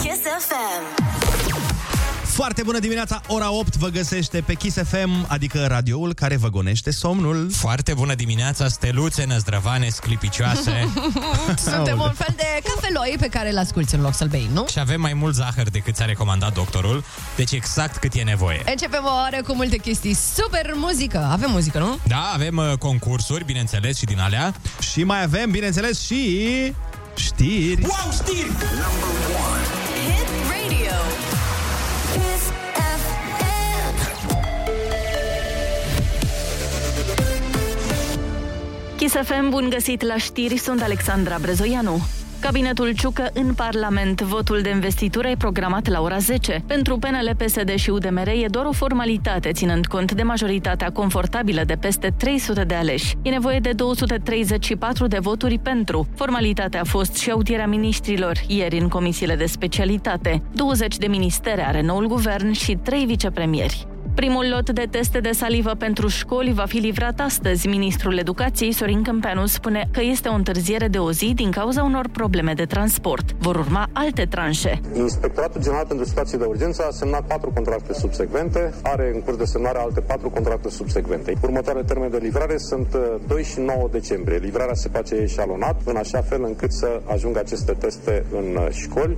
[0.00, 1.27] Kiss FM.
[2.38, 6.90] Foarte bună dimineața, ora 8 vă găsește pe Kiss FM, adică radioul care vă gonește
[6.90, 7.50] somnul.
[7.50, 10.92] Foarte bună dimineața, steluțe, năzdrăvane, sclipicioase.
[11.70, 14.66] Suntem un fel de cafeloi pe care îl asculti în loc să-l bei, nu?
[14.70, 17.04] și avem mai mult zahăr decât ți-a recomandat doctorul,
[17.36, 18.62] deci exact cât e nevoie.
[18.66, 20.14] Începem o oră cu multe chestii.
[20.14, 21.28] Super muzică!
[21.30, 21.98] Avem muzică, nu?
[22.06, 24.54] Da, avem uh, concursuri, bineînțeles, și din alea.
[24.92, 26.72] Și mai avem, bineînțeles, și
[27.16, 27.82] știri.
[27.82, 28.48] Wow, știri!
[28.48, 29.87] Hit radio.
[39.08, 42.00] Kiss FM, bun găsit la știri, sunt Alexandra Brezoianu.
[42.40, 44.20] Cabinetul Ciucă în Parlament.
[44.20, 46.64] Votul de investitură e programat la ora 10.
[46.66, 51.74] Pentru PNL, PSD și UDMR e doar o formalitate, ținând cont de majoritatea confortabilă de
[51.74, 53.14] peste 300 de aleși.
[53.22, 56.08] E nevoie de 234 de voturi pentru.
[56.14, 60.42] Formalitatea a fost și audierea ministrilor, ieri în comisiile de specialitate.
[60.52, 63.86] 20 de ministere are noul guvern și 3 vicepremieri.
[64.24, 67.68] Primul lot de teste de salivă pentru școli va fi livrat astăzi.
[67.68, 72.08] Ministrul Educației, Sorin Câmpeanu, spune că este o întârziere de o zi din cauza unor
[72.12, 73.32] probleme de transport.
[73.38, 74.80] Vor urma alte tranșe.
[74.94, 79.44] Inspectoratul General pentru Situații de Urgență a semnat patru contracte subsecvente, are în curs de
[79.44, 81.32] semnare alte patru contracte subsecvente.
[81.42, 84.38] Următoarele termene de livrare sunt uh, 2 și 9 decembrie.
[84.38, 89.16] Livrarea se face eșalonat, în așa fel încât să ajungă aceste teste în uh, școli.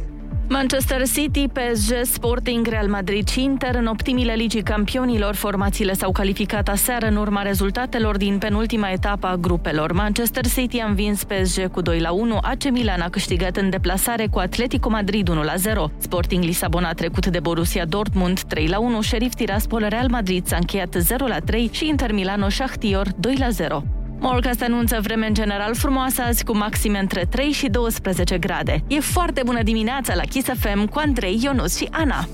[0.52, 5.34] Manchester City, PSG, Sporting, Real Madrid și Inter în optimile ligii campionilor.
[5.34, 9.92] Formațiile s-au calificat aseară în urma rezultatelor din penultima etapă a grupelor.
[9.92, 14.26] Manchester City a învins PSG cu 2 la 1, AC Milan a câștigat în deplasare
[14.26, 15.90] cu Atletico Madrid 1 la 0.
[15.98, 20.56] Sporting Lisabona a trecut de Borussia Dortmund 3 la 1, Sheriff Tiraspol Real Madrid s-a
[20.56, 23.84] încheiat 0 la 3 și Inter Milano Shahtior 2 la 0.
[24.22, 28.84] Morcast anunță vreme în general frumoasă azi cu maxime între 3 și 12 grade.
[28.86, 32.28] E foarte bună dimineața la Kiss FM cu Andrei, Ionus și Ana.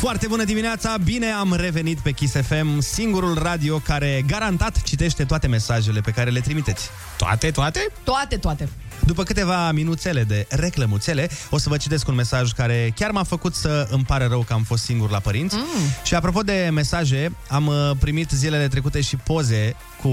[0.00, 5.46] Foarte bună dimineața, bine am revenit pe Kiss FM, singurul radio care garantat citește toate
[5.46, 6.90] mesajele pe care le trimiteți.
[7.16, 7.86] Toate, toate?
[8.04, 8.68] Toate, toate.
[9.06, 13.54] După câteva minuțele de reclămuțele, o să vă citesc un mesaj care chiar m-a făcut
[13.54, 15.56] să îmi pare rău că am fost singur la părinți.
[15.56, 15.62] Mm.
[16.04, 20.12] Și apropo de mesaje, am uh, primit zilele trecute și poze cu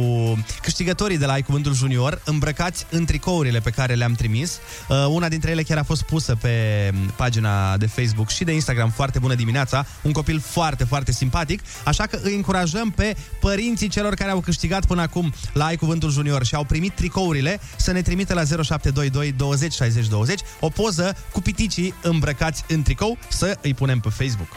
[0.61, 4.59] câștigătorii de la Ai Cuvântul Junior îmbrăcați în tricourile pe care le-am trimis.
[4.89, 6.49] Uh, Una dintre ele chiar a fost pusă pe
[7.15, 12.05] pagina de Facebook și de Instagram Foarte bună dimineața, un copil foarte, foarte simpatic, așa
[12.05, 16.45] că îi încurajăm pe părinții celor care au câștigat până acum la Ai Cuvântul Junior
[16.45, 18.43] și au primit tricourile să ne trimită la
[18.81, 24.09] 0722 20 60 20 o poză cu piticii îmbrăcați în tricou să îi punem pe
[24.09, 24.49] Facebook.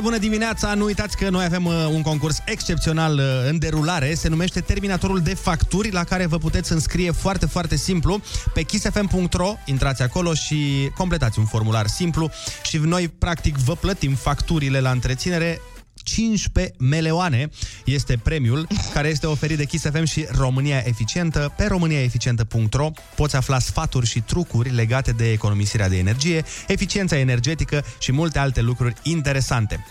[0.00, 0.74] Foarte bună dimineața!
[0.74, 4.14] Nu uitați că noi avem uh, un concurs excepțional uh, în derulare.
[4.14, 8.20] Se numește Terminatorul de facturi, la care vă puteți înscrie foarte, foarte simplu.
[8.54, 12.30] Pe kissfm.ro intrați acolo și completați un formular simplu
[12.62, 15.60] și noi, practic, vă plătim facturile la întreținere
[16.02, 17.50] 15 meleoane
[17.84, 21.52] este premiul care este oferit de Kiss FM și România Eficientă.
[21.56, 28.12] Pe româniaeficientă.ro poți afla sfaturi și trucuri legate de economisirea de energie, eficiența energetică și
[28.12, 29.84] multe alte lucruri interesante.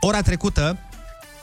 [0.00, 0.78] Ora trecută,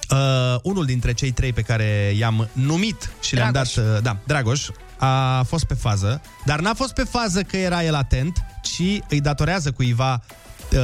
[0.10, 3.96] uh, unul dintre cei trei pe care i-am numit și le-am dat, Dragoș.
[3.96, 7.96] uh, da, Dragoș, a fost pe fază, dar n-a fost pe fază că era el
[7.96, 10.43] atent, ci îi datorează cuiva uh,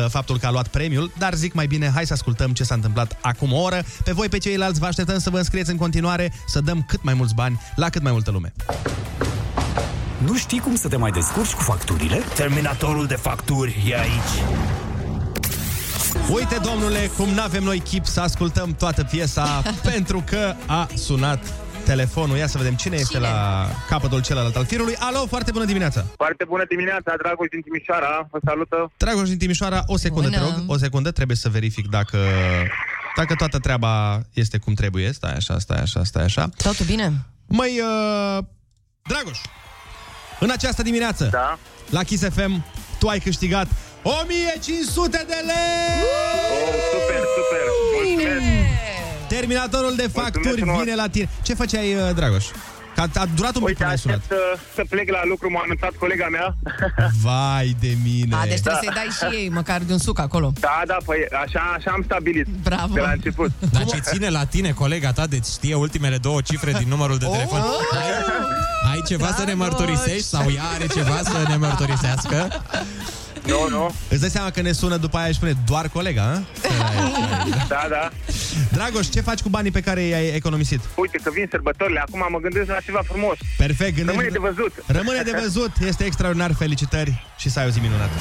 [0.09, 3.17] faptul că a luat premiul, dar zic mai bine, hai să ascultăm ce s-a întâmplat
[3.21, 3.83] acum o oră.
[4.03, 7.13] Pe voi, pe ceilalți, vă așteptăm să vă înscrieți în continuare, să dăm cât mai
[7.13, 8.53] mulți bani la cât mai multă lume.
[10.17, 12.23] Nu știi cum să te mai descurci cu facturile?
[12.35, 14.43] Terminatorul de facturi e aici.
[16.29, 21.53] Uite, domnule, cum n-avem noi chip să ascultăm toată piesa, pentru că a sunat
[21.93, 22.37] telefonul.
[22.37, 23.01] Ia să vedem cine, cine?
[23.01, 24.95] este la capătul celălalt al firului.
[24.99, 26.05] Alo, foarte bună dimineața!
[26.15, 28.27] Foarte bună dimineața, Dragoș din Timișoara.
[28.31, 28.91] Vă salută.
[28.97, 30.39] Dragoș din Timișoara, o secundă, Bună.
[30.39, 30.63] te rog.
[30.67, 32.17] O secundă, trebuie să verific dacă,
[33.15, 35.11] dacă toată treaba este cum trebuie.
[35.11, 36.49] Stai așa, stai așa, stai așa.
[36.63, 37.13] Totul bine?
[37.47, 38.43] Măi, uh,
[39.07, 39.39] Dragoș,
[40.39, 41.57] în această dimineață, da.
[41.89, 42.65] la Kiss FM,
[42.99, 43.67] tu ai câștigat
[44.01, 46.01] 1500 de lei!
[46.53, 47.65] Oh, super, super.
[47.95, 48.58] Mulțumesc.
[49.39, 50.79] Terminatorul de facturi frumos.
[50.83, 51.29] vine la tine.
[51.41, 52.45] Ce făceai, uh, Dragoș?
[52.95, 54.17] Că a, a durat un pic Uite, până ai sunat.
[54.19, 56.55] aștept să, să plec la lucru, m-a anunțat colega mea.
[57.23, 58.35] Vai de mine!
[58.35, 60.51] A, deci trebuie să-i dai și ei măcar de un suc acolo.
[60.59, 62.47] Da, da, păi așa, așa am stabilit.
[62.63, 62.93] Bravo.
[62.93, 63.51] De la început.
[63.73, 67.25] Dar ce ține la tine, colega ta, deci știe ultimele două cifre din numărul de
[67.25, 67.59] telefon?
[67.59, 68.09] Ai,
[68.91, 72.63] ai ceva să ne mărturisești sau ea are ceva să ne mărturisească?
[73.49, 73.95] Nu, nu.
[74.09, 76.41] Îți dai seama că ne sună după aia și spune doar colega, a?
[77.67, 78.09] Da, da.
[78.71, 80.79] Dragoș, ce faci cu banii pe care i-ai economisit?
[80.95, 83.37] Uite că vin sărbătorile, acum mă gândesc la ceva frumos.
[83.57, 84.11] Perfect, gândește...
[84.11, 84.73] Rămâne de văzut.
[84.85, 88.11] Rămâne de văzut, este extraordinar, felicitări și să ai o zi minunată.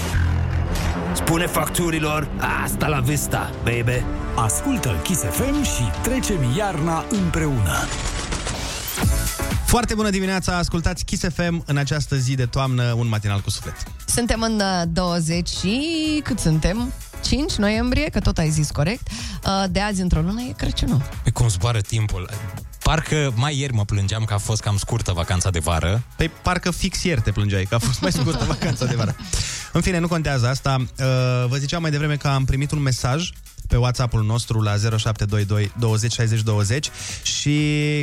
[1.14, 2.28] Spune facturilor,
[2.64, 4.02] asta la vista, baby.
[4.34, 7.86] Ascultă Kiss FM și trecem iarna împreună.
[9.66, 13.76] Foarte bună dimineața, ascultați Kiss FM în această zi de toamnă, un matinal cu suflet.
[14.18, 15.80] Suntem în uh, 20 și...
[16.24, 16.92] cât suntem?
[17.24, 19.08] 5 noiembrie, că tot ai zis corect.
[19.44, 21.02] Uh, De azi într-o lună e Crăciunul.
[21.22, 22.30] Pe cum zboară timpul.
[22.82, 26.02] Parcă mai ieri mă plângeam că a fost cam scurtă vacanța de vară.
[26.16, 29.16] Păi parcă fix ieri te plângeai că a fost mai scurtă vacanța de vară.
[29.72, 30.76] În fine, nu contează asta.
[30.80, 31.06] Uh,
[31.48, 33.30] Vă ziceam mai devreme că am primit un mesaj
[33.68, 36.90] pe WhatsApp-ul nostru la 0722 20 60 20
[37.22, 37.58] și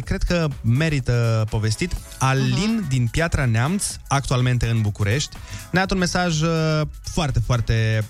[0.06, 1.92] cred că merită povestit.
[2.20, 2.90] Alin uh-huh.
[2.90, 5.36] din Piatra Neamț, actualmente în București,
[5.72, 8.06] ne-a dat un mesaj uh, foarte, foarte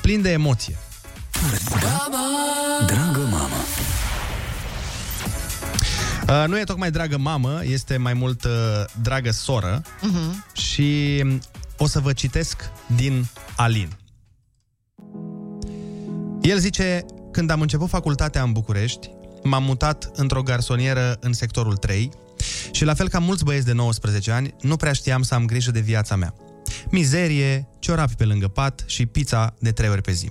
[0.00, 0.76] plin de emoție.
[2.86, 3.56] Dragă mamă,
[6.28, 8.50] Uh, nu e tocmai dragă mamă, este mai mult uh,
[9.02, 10.52] dragă soră Uh-huh.
[10.52, 11.24] și
[11.76, 13.88] o să vă citesc din Alin.
[16.42, 19.10] El zice, când am început facultatea în București,
[19.42, 22.10] m-am mutat într-o garsonieră în sectorul 3
[22.70, 25.70] și la fel ca mulți băieți de 19 ani, nu prea știam să am grijă
[25.70, 26.34] de viața mea.
[26.90, 30.30] Mizerie, ciorapi pe lângă pat și pizza de trei ori pe zi.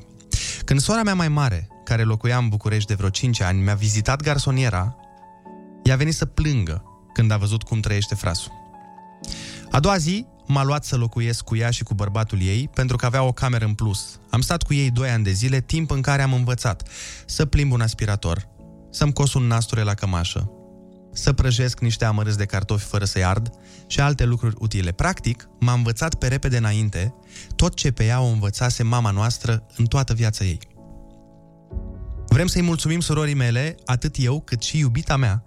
[0.65, 4.21] Când sora mea mai mare, care locuia în București de vreo 5 ani, mi-a vizitat
[4.21, 4.95] garsoniera,
[5.83, 8.51] i-a venit să plângă când a văzut cum trăiește frasul.
[9.69, 13.05] A doua zi m-a luat să locuiesc cu ea și cu bărbatul ei pentru că
[13.05, 14.19] avea o cameră în plus.
[14.29, 16.87] Am stat cu ei 2 ani de zile, timp în care am învățat
[17.25, 18.47] să plimb un aspirator,
[18.89, 20.51] să-mi cos un nasture la cămașă,
[21.13, 23.49] să prăjesc niște amărâți de cartofi fără să-i ard
[23.87, 24.91] și alte lucruri utile.
[24.91, 27.13] Practic, m-a învățat pe repede înainte
[27.55, 30.59] tot ce pe ea o învățase mama noastră în toată viața ei.
[32.27, 35.43] Vrem să-i mulțumim surorii mele, atât eu cât și iubita mea,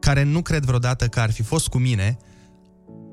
[0.00, 2.16] care nu cred vreodată că ar fi fost cu mine,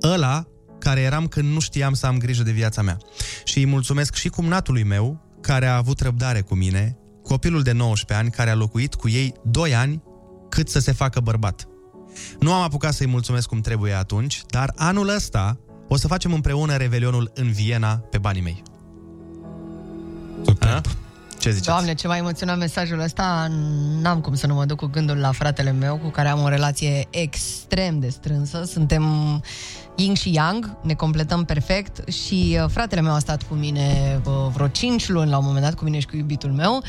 [0.03, 0.47] ăla
[0.85, 2.97] care eram când nu știam să am grijă de viața mea.
[3.43, 8.25] Și îi mulțumesc și cumnatului meu, care a avut răbdare cu mine, copilul de 19
[8.25, 10.03] ani, care a locuit cu ei 2 ani
[10.49, 11.67] cât să se facă bărbat.
[12.39, 16.75] Nu am apucat să-i mulțumesc cum trebuie atunci, dar anul ăsta o să facem împreună
[16.75, 18.63] Revelionul în Viena pe banii mei.
[20.59, 20.81] A?
[21.39, 21.67] Ce ziceți?
[21.67, 23.47] Doamne, ce m-a emoționat mesajul ăsta,
[24.01, 26.47] n-am cum să nu mă duc cu gândul la fratele meu, cu care am o
[26.47, 28.63] relație extrem de strânsă.
[28.63, 29.03] Suntem
[29.95, 34.33] yin și yang, ne completăm perfect și uh, fratele meu a stat cu mine uh,
[34.53, 36.83] vreo 5 luni la un moment dat, cu mine și cu iubitul meu.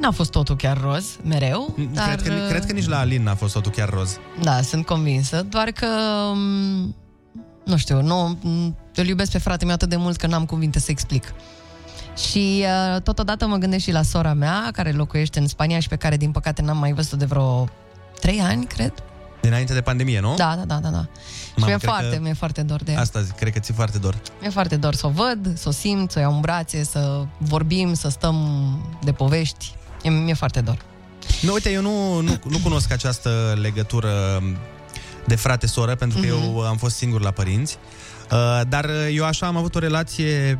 [0.00, 2.06] N-a fost totul chiar roz, mereu, dar...
[2.14, 4.16] Cred, că, uh, cred că nici la Alin n-a fost totul chiar roz.
[4.42, 5.86] Da, sunt convinsă, doar că...
[6.30, 6.94] um,
[7.64, 8.38] Nu știu, nu,
[8.94, 11.34] îl iubesc pe fratele meu atât de mult că n-am cuvinte să explic.
[12.30, 15.96] Și uh, totodată mă gândesc și la sora mea, care locuiește în Spania și pe
[15.96, 17.68] care, din păcate, n-am mai văzut de vreo
[18.20, 18.92] trei ani, cred.
[19.48, 20.34] Dinainte de pandemie, nu?
[20.36, 20.88] Da, da, da, da.
[20.88, 21.06] da.
[21.32, 23.00] Și Mamă, mi-e cred foarte, că- mi-e foarte dor de ea.
[23.00, 24.14] Asta zic, cred că ți-e foarte dor.
[24.40, 27.24] Mi-e foarte dor să o văd, să o simt, să o iau în brațe, să
[27.38, 28.36] vorbim, să stăm
[29.04, 29.74] de povești.
[30.02, 30.76] E, mi-e foarte dor.
[31.42, 34.42] Nu, uite, eu nu, nu, nu cunosc această legătură
[35.26, 36.34] de frate-soră, pentru că Mhm.
[36.34, 37.76] eu am fost singur la părinți.
[38.32, 40.58] Uh, Dar eu așa am avut o relație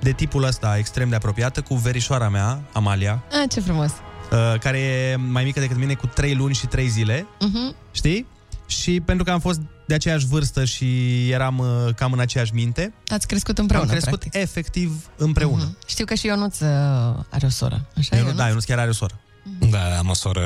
[0.00, 3.90] de tipul ăsta, extrem de apropiată, cu verișoara mea, Amalia, Ah, ce frumos.
[4.32, 7.74] Uh, care e mai mică decât mine cu 3 luni și 3 zile, Mhm.
[7.92, 8.26] știi?
[8.66, 12.92] Și pentru că am fost de aceeași vârstă și eram uh, cam în aceeași minte,
[13.08, 14.42] Ați crescut împreună, am crescut practic.
[14.42, 15.62] efectiv împreună.
[15.62, 15.78] Mhm.
[15.86, 16.68] Știu că și Ionuț uh,
[17.30, 17.86] are o soră.
[17.96, 19.20] Așa Eu e, nu, da, eu nu chiar are o soră.
[19.70, 20.40] Da, am o soră,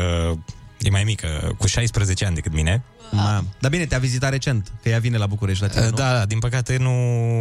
[0.78, 2.82] e mai mică, cu 16 ani decât mine.
[3.10, 3.48] Mam.
[3.60, 5.90] Dar bine, te-a vizitat recent, că ea vine la București la tine, nu?
[5.90, 6.90] Da, da, din păcate nu,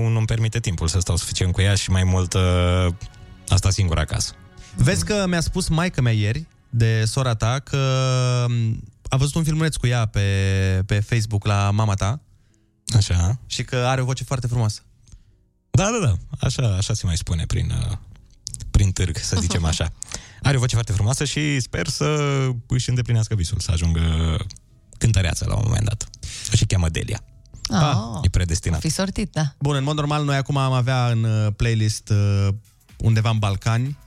[0.08, 2.41] nu-mi permite timpul să stau suficient cu ea și mai mult uh,
[3.47, 4.34] asta singură acasă.
[4.76, 7.78] Vezi că mi-a spus maica mea ieri, de sora ta, că
[8.50, 12.20] m, a văzut un filmuleț cu ea pe, pe Facebook la mama ta.
[12.96, 13.40] Așa.
[13.46, 14.82] Și că are o voce foarte frumoasă.
[15.72, 17.98] Da, da, da, așa, așa se mai spune prin, uh,
[18.72, 19.92] prin târg, să zicem așa.
[20.44, 22.06] Are o voce foarte frumoasă și sper să
[22.68, 24.02] își îndeplinească visul, să ajungă
[24.98, 26.10] cântăreață la un moment dat.
[26.54, 27.24] Și cheamă Delia.
[27.70, 28.80] Ah, E predestinat.
[28.80, 29.56] fi sortit, da.
[29.60, 32.48] Bun, în mod normal, noi acum am avea în uh, playlist uh,
[32.97, 33.97] undeva în Balcani.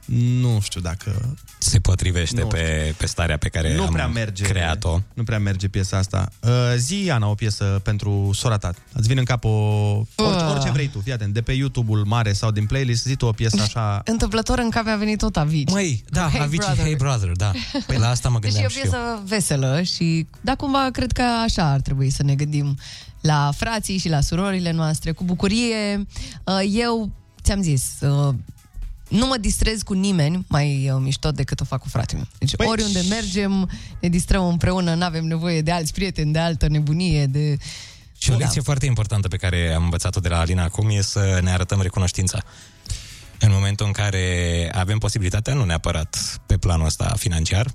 [0.41, 1.37] Nu știu dacă...
[1.59, 5.01] Se potrivește Nu pe, pe starea pe care nu am prea merge, creat-o.
[5.15, 6.29] Nu prea merge piesa asta.
[6.43, 8.75] Uh, zi, Ana, o piesă pentru sora ta.
[8.93, 9.49] Îți vine în cap o...
[9.49, 10.51] Orice, Ah.
[10.51, 11.35] orice vrei tu, fii atent.
[11.35, 14.01] De pe YouTube-ul mare sau din playlist, zi tu o piesă așa...
[14.05, 15.75] Întâmplător în cap mi-a venit tot Avicii.
[15.75, 16.85] Măi, da, Hey Avicii, brother.
[16.85, 17.51] Hey Brother, da.
[17.87, 18.91] Păi la asta mă Deci gândeam e o și eu.
[18.91, 22.79] piesă veselă și, da, cumva, cred că așa ar trebui să ne gândim
[23.21, 26.07] la frații și la surorile noastre, cu bucurie.
[26.45, 27.11] Uh, Eu,
[27.43, 28.35] ți-am zis, uh,
[29.09, 32.29] nu mă distrez cu nimeni mai uh, mișto decât o fac cu fratele meu.
[32.39, 32.67] Deci păi...
[32.67, 37.57] oriunde mergem, ne distrăm împreună, nu avem nevoie de alți prieteni, de altă nebunie, de...
[38.19, 38.39] Și o Da.
[38.39, 41.81] lecție foarte importantă pe care am învățat-o de la Alina acum e să ne arătăm
[41.81, 42.43] recunoștința.
[43.39, 47.67] În momentul în care avem posibilitatea, nu neapărat pe planul ăsta financiar,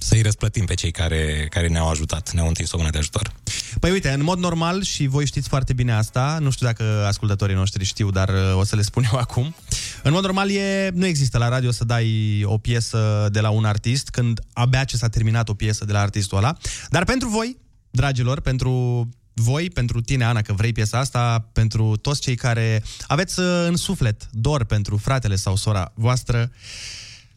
[0.00, 3.32] să-i răsplătim pe cei care, care ne-au ajutat, ne-au întins o mână de ajutor.
[3.80, 7.54] Păi uite, în mod normal, și voi știți foarte bine asta, nu știu dacă ascultătorii
[7.54, 9.54] noștri știu, dar uh, o să le spun eu acum.
[10.02, 13.64] În mod normal, e, nu există la radio să dai o piesă de la un
[13.64, 16.56] artist când abia ce s-a terminat o piesă de la artistul ăla.
[16.90, 17.56] Dar pentru voi,
[17.90, 23.40] dragilor, pentru voi, pentru tine, Ana, că vrei piesa asta, pentru toți cei care aveți
[23.40, 26.50] uh, în suflet dor pentru fratele sau sora voastră,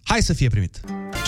[0.04, 0.80] hai să fie primit.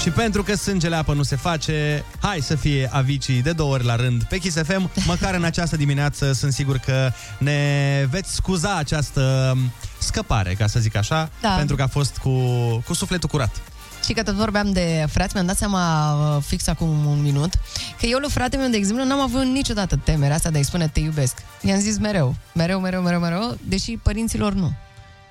[0.05, 3.83] Și pentru că sângele apă nu se face, hai să fie avicii de două ori
[3.85, 8.75] la rând pe Kiss FM, măcar în această dimineață sunt sigur că ne veți scuza
[8.75, 9.57] această
[9.99, 11.49] scăpare, ca să zic așa, Da.
[11.49, 12.39] pentru că a fost cu,
[12.85, 13.61] cu sufletul curat.
[14.05, 17.53] Și că tot vorbeam de frați, mi-am dat seama uh, fix acum un minut
[17.99, 20.87] că eu lui frate meu, de exemplu, n-am avut niciodată temerea asta de a-i spune
[20.87, 21.37] te iubesc.
[21.61, 24.73] I-am zis mereu, mereu, mereu, mereu, mereu, deși părinților nu.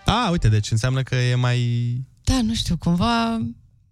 [0.06, 1.60] A, uite, deci înseamnă că e mai...
[2.24, 3.40] Da, nu știu, cumva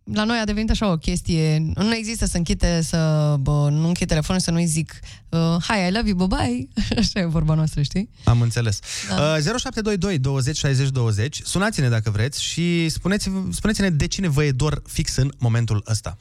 [0.04, 4.08] la noi a devenit așa o chestie, nu există să închide, să bă, nu închid
[4.08, 6.68] telefonul și să nu-i zic uh, Hi, I love you, bye-bye.
[6.98, 8.10] Așa e vorba noastră, știi?
[8.24, 8.78] Am înțeles.
[9.08, 9.14] Da.
[9.14, 11.40] Uh, 0722 20 60 20.
[11.44, 16.16] Sunați-ne dacă vreți și spuneți, spuneți-ne de cine vă e dor fix în momentul ăsta.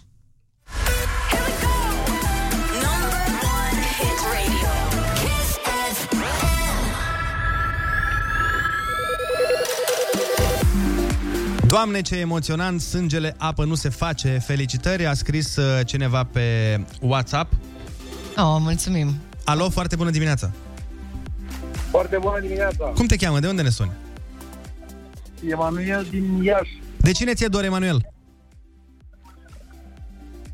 [11.71, 14.37] Doamne, ce emoționant, sângele apă nu se face.
[14.45, 17.53] Felicitări, a scris uh, cineva pe WhatsApp.
[18.37, 19.13] Oh, mulțumim.
[19.45, 20.51] Alo, foarte bună dimineața.
[21.89, 22.85] Foarte bună dimineața.
[22.85, 23.39] Cum te cheamă?
[23.39, 23.91] De unde ne suni?
[25.49, 26.81] Emanuel din Iași.
[26.97, 28.11] De cine ți-e dor, Emanuel?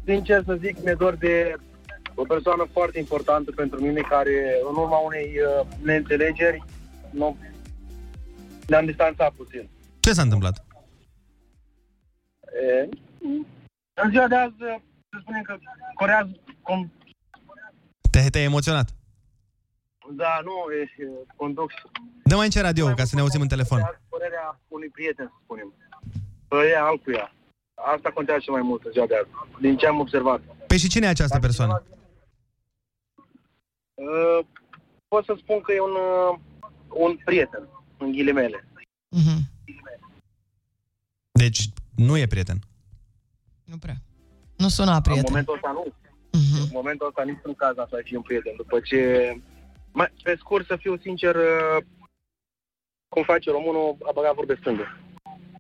[0.06, 1.56] Sincer să zic, mi-e dor de
[2.16, 4.32] o persoană foarte importantă pentru mine care,
[4.70, 6.64] în urma unei uh, neînțelegeri,
[7.10, 7.38] nu,
[8.68, 9.70] ne-am distanțat puțin.
[10.00, 10.67] Ce s-a întâmplat?
[12.66, 12.90] E,
[14.04, 14.76] în ziua de azi, uh,
[15.10, 15.58] să spunem că
[15.96, 16.32] corează,
[16.62, 16.92] cum,
[18.12, 18.90] Te, te-ai emoționat.
[20.12, 21.72] da, nu, e, e, conduc
[22.24, 23.80] Dă mai încet radio ca să ne auzim în telefon.
[24.10, 25.74] părerea unui prieten, să spunem.
[26.48, 27.32] Părerea altuia.
[27.96, 29.30] Asta contează cel mai mult în ziua de azi,
[29.62, 30.42] din ce am observat.
[30.68, 31.84] Păi și cine e această persoană?
[33.94, 34.40] Uh,
[35.08, 35.96] pot să spun că e un,
[36.32, 36.40] uh,
[36.90, 38.68] un prieten, în ghilimele.
[39.10, 39.28] Deci,
[41.98, 42.60] nu e prieten.
[43.64, 43.98] Nu prea.
[44.58, 45.24] Nu suna a În prieten.
[45.28, 45.84] momentul ăsta nu.
[46.64, 48.54] În momentul ăsta nici în caz asta și un prieten.
[48.58, 49.00] După ce,
[49.92, 51.78] mai, pe scurt, să fiu sincer, uh,
[53.10, 54.86] cum face românul, a băgat vorbe stângă.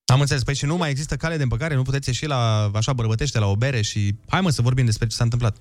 [0.05, 0.43] Am Am înțeles.
[0.43, 1.75] Păi și nu mai există cale de împăcare?
[1.75, 4.13] Nu puteți ieși la, așa bărbătește, la o bere și...
[4.27, 5.55] Hai mă să vorbim despre ce s-a întâmplat.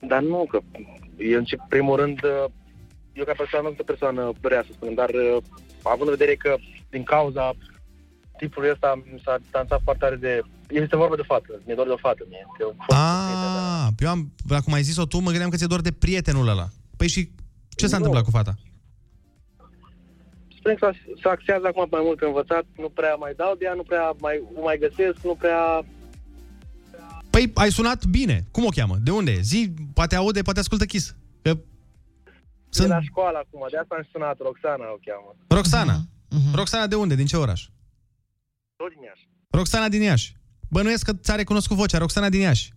[0.00, 0.60] Dar nu, că
[1.18, 2.44] eu în primul rând, uh,
[3.12, 5.42] eu ca persoană nu sunt o persoană rea, să spunem, dar uh,
[5.82, 6.56] având în vedere că
[6.90, 7.52] din cauza
[8.38, 10.40] tipului ăsta mi s-a distanțat foarte tare de...
[10.68, 12.24] Este vorba de fată, mi-e doar de o fată.
[12.28, 12.46] Mie.
[12.60, 16.48] Eu, Ah, eu am, acum ai zis-o tu, mă gândeam că ți-e doar de prietenul
[16.48, 16.66] ăla.
[16.96, 17.30] Păi și
[17.76, 18.04] ce s-a Nu.
[18.04, 18.54] întâmplat cu fata?
[20.58, 23.64] Spunem că s- se axează acum mai mult pe învățat, nu prea mai dau de
[23.64, 25.84] ea, nu prea mai, o mai găsesc, nu prea...
[27.30, 28.44] Păi ai sunat bine.
[28.50, 28.96] Cum o cheamă?
[29.02, 29.30] De unde?
[29.30, 29.40] e?
[29.40, 31.16] Zi, poate aude, poate ascultă chis.
[31.42, 31.56] Că...
[32.68, 32.88] Sunt...
[32.88, 35.34] De la școală acum, de asta am sunat, Roxana o cheamă.
[35.48, 35.96] Roxana.
[36.54, 37.14] Roxana de unde?
[37.14, 37.66] Din ce oraș?
[38.76, 39.28] Tot din Iași.
[39.50, 40.36] Roxana din Iași.
[40.68, 42.72] Bănuiesc că ți-a recunoscut vocea, Roxana din Iași.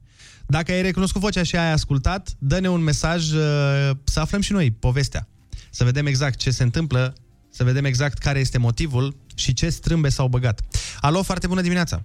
[0.47, 4.71] Dacă ai recunoscut vocea și ai ascultat, dă-ne un mesaj uh, să aflăm și noi
[4.71, 5.27] povestea.
[5.69, 7.15] Să vedem exact ce se întâmplă,
[7.49, 10.61] să vedem exact care este motivul și ce strâmbe s-au băgat.
[11.01, 12.03] Alo, foarte bună dimineața!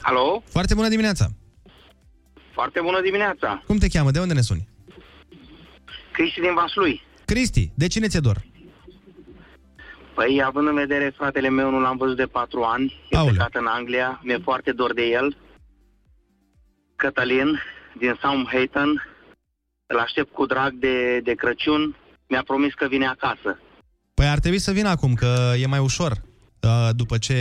[0.00, 0.42] Alo?
[0.46, 1.32] Foarte bună dimineața!
[2.52, 3.62] Foarte bună dimineața!
[3.66, 4.10] Cum te cheamă?
[4.10, 4.68] De unde ne suni?
[6.12, 7.02] Cristi din Vaslui.
[7.24, 8.44] Cristi, de cine ți-e dor?
[10.14, 13.32] Păi, având în vedere fratele meu, nu l-am văzut de patru ani, e Aoleu.
[13.34, 15.36] plecat în Anglia, mi-e foarte dor de el.
[16.96, 17.60] Cătălin,
[17.98, 19.08] din Southampton,
[19.86, 21.96] îl aștept cu drag de, de Crăciun,
[22.28, 23.58] mi-a promis că vine acasă.
[24.14, 26.12] Păi ar trebui să vină acum, că e mai ușor.
[26.12, 27.36] uh, După ce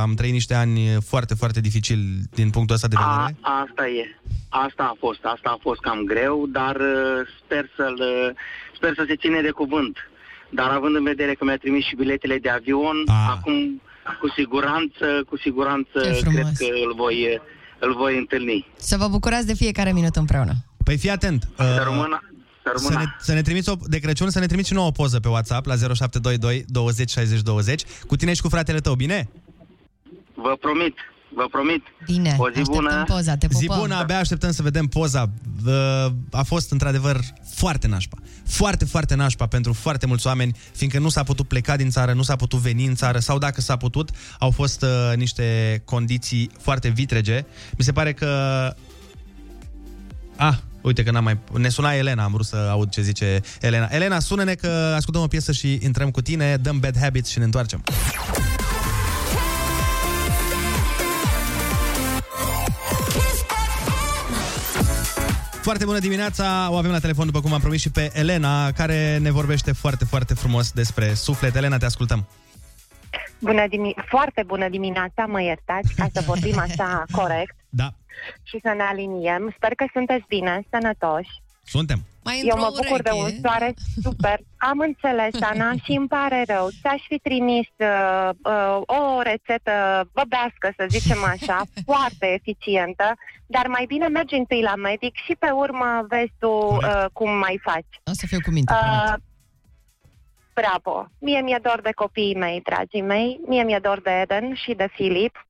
[0.00, 2.04] am trăit niște ani foarte, foarte dificili
[2.34, 3.36] din punctul ăsta de vedere.
[3.40, 4.20] A, asta e.
[4.48, 8.30] Asta a fost, asta a fost cam greu, dar uh, sper să-l, uh,
[8.74, 9.96] sper să se ține de cuvânt.
[10.50, 13.26] Dar având în vedere că mi-a trimis și biletele de avion, Ah.
[13.30, 13.82] acum
[14.20, 16.34] cu siguranță, cu siguranță Ce frumos.
[16.34, 17.40] cred că îl voi,
[17.78, 18.66] îl voi întâlni.
[18.76, 20.52] Să vă bucurați de fiecare minut împreună.
[20.84, 21.48] Păi fii atent.
[21.56, 22.20] Să rămână,
[22.62, 22.98] să Să rămână.
[22.98, 25.28] ne, să ne trimiți o, de Crăciun, să ne trimiți și nouă o poză pe
[25.28, 29.28] WhatsApp la 0722 20 60 20 cu tine și cu fratele tău, bine?
[30.34, 30.94] Vă promit,
[31.36, 31.82] vă promit.
[32.06, 33.04] Bine, O zi așteptăm bună.
[33.06, 33.78] poza, te Zi pupăm.
[33.78, 35.30] bună, abia așteptăm să vedem poza.
[35.66, 35.72] Uh,
[36.30, 37.20] A fost într-adevăr
[37.54, 38.16] foarte nașpa.
[38.46, 42.22] Foarte, foarte nașpa pentru foarte mulți oameni, fiindcă nu s-a putut pleca din țară, nu
[42.22, 46.88] s-a putut veni în țară sau dacă s-a putut, au fost uh, niște condiții foarte
[46.88, 47.44] vitrege.
[47.78, 48.28] Mi se pare că...
[50.36, 51.38] Ah, uite că n-am mai...
[51.58, 53.88] Ne suna Elena, am vrut să aud ce zice Elena.
[53.90, 57.44] Elena, sună-ne că ascultăm o piesă și intrăm cu tine, dăm Bad Habits și ne
[57.44, 57.82] întoarcem.
[65.66, 69.18] Foarte bună dimineața, o avem la telefon după cum am promis și pe Elena, care
[69.18, 71.54] ne vorbește foarte, foarte frumos despre suflet.
[71.54, 72.26] Elena, te ascultăm.
[73.40, 77.88] Bună dimi- foarte bună dimineața, mă iertați, ca să vorbim așa corect Da.
[78.42, 79.52] și să ne aliniem.
[79.56, 81.30] Sper că sunteți bine, sănătoși.
[81.66, 81.98] Suntem.
[82.24, 83.40] Mai Eu într-o mă bucur de un ureche.
[83.42, 83.74] soare
[84.06, 84.38] super.
[84.56, 86.68] Am înțeles, Ana, și îmi pare rău.
[86.80, 89.72] Ți-aș fi trimis uh, uh, o rețetă
[90.12, 93.14] băbească, să zicem așa, foarte eficientă,
[93.46, 97.60] dar mai bine mergi întâi la medic și pe urmă vezi tu uh, cum mai
[97.62, 97.92] faci.
[98.04, 98.72] O să fiu cu minte.
[98.72, 99.14] Uh,
[100.54, 101.08] bravo!
[101.18, 103.40] Mie mi-e dor de copiii mei, dragii mei.
[103.46, 105.46] Mie mi-e dor de Eden și de Filip.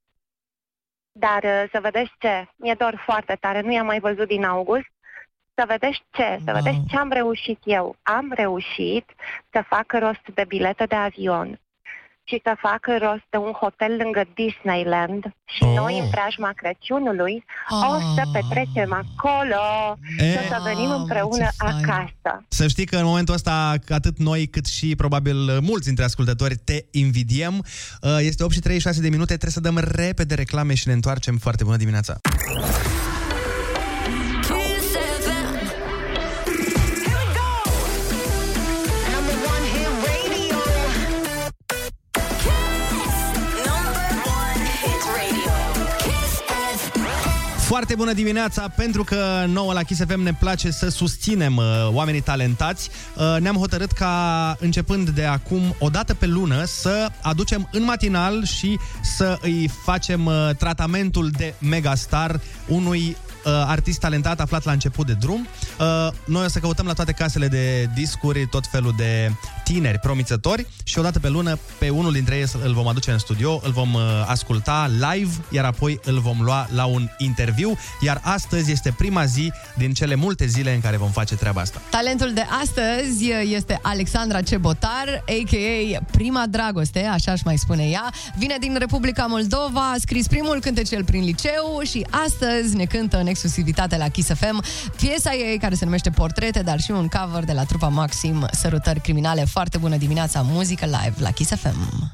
[1.12, 3.60] Dar uh, să vedeți ce, mi-e dor foarte tare.
[3.60, 4.94] Nu i-am mai văzut din august.
[5.58, 6.60] Să vedeți ce, să Wow.
[6.62, 7.96] vedeți ce am reușit eu.
[8.02, 9.04] Am reușit
[9.52, 11.60] să fac rost de bilete de avion
[12.28, 15.22] și să fac rost de un hotel lângă Disneyland
[15.54, 15.74] și Oh.
[15.80, 18.30] noi în preajma Crăciunului o să Oh.
[18.36, 19.64] petrecem acolo
[20.18, 20.30] E.
[20.32, 21.74] și o să venim Wow, împreună ce fain.
[21.84, 22.44] acasă.
[22.48, 26.76] Să știi că în momentul ăsta, atât noi cât și probabil mulți dintre ascultători te
[26.90, 27.54] invidiem.
[28.02, 31.36] Uh, Este 8 și 36 de minute, trebuie să dăm repede reclame și ne întoarcem.
[31.36, 32.14] Foarte bună dimineața!
[47.76, 52.20] Foarte bună dimineața, pentru că nouă la Kiss FM ne place să susținem uh, oamenii
[52.20, 52.90] talentați.
[53.16, 58.44] Uh, ne-am hotărât ca, începând de acum, o dată pe lună, să aducem în matinal
[58.44, 58.78] și
[59.16, 65.12] să îi facem uh, tratamentul de megastar unui uh, artist talentat aflat la început de
[65.12, 65.46] drum.
[65.80, 69.32] Uh, noi o să căutăm la toate casele de discuri tot felul de
[69.64, 73.60] tineri promițători și odată pe lună pe unul dintre ei îl vom aduce în studio,
[73.64, 78.72] îl vom uh, asculta live, iar apoi îl vom lua la un interviu, iar astăzi
[78.72, 81.80] este prima zi din cele multe zile în care vom face treaba asta.
[81.90, 86.04] Talentul de astăzi este Alexandra Cebotar, a.k.a.
[86.10, 88.12] Prima Dragoste, așa aș mai spune ea.
[88.38, 93.26] Vine din Republica Moldova, a scris primul cântecel prin liceu și astăzi ne cântă în
[93.36, 94.62] exclusivitate la Kiss FM,
[94.96, 99.00] piesa ei care se numește Portrete, dar și un cover de la trupa Maxim, Sărutări
[99.00, 99.44] Criminale.
[99.44, 102.12] Foarte bună dimineața, muzică live la Kiss FM.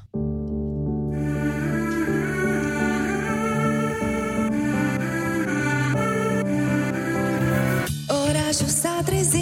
[8.29, 9.42] Orașul s-a trezit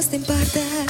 [0.00, 0.89] Ce frumos din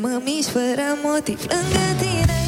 [0.00, 1.38] mă mișc fără motiv.
[1.48, 2.41] Lângă tine,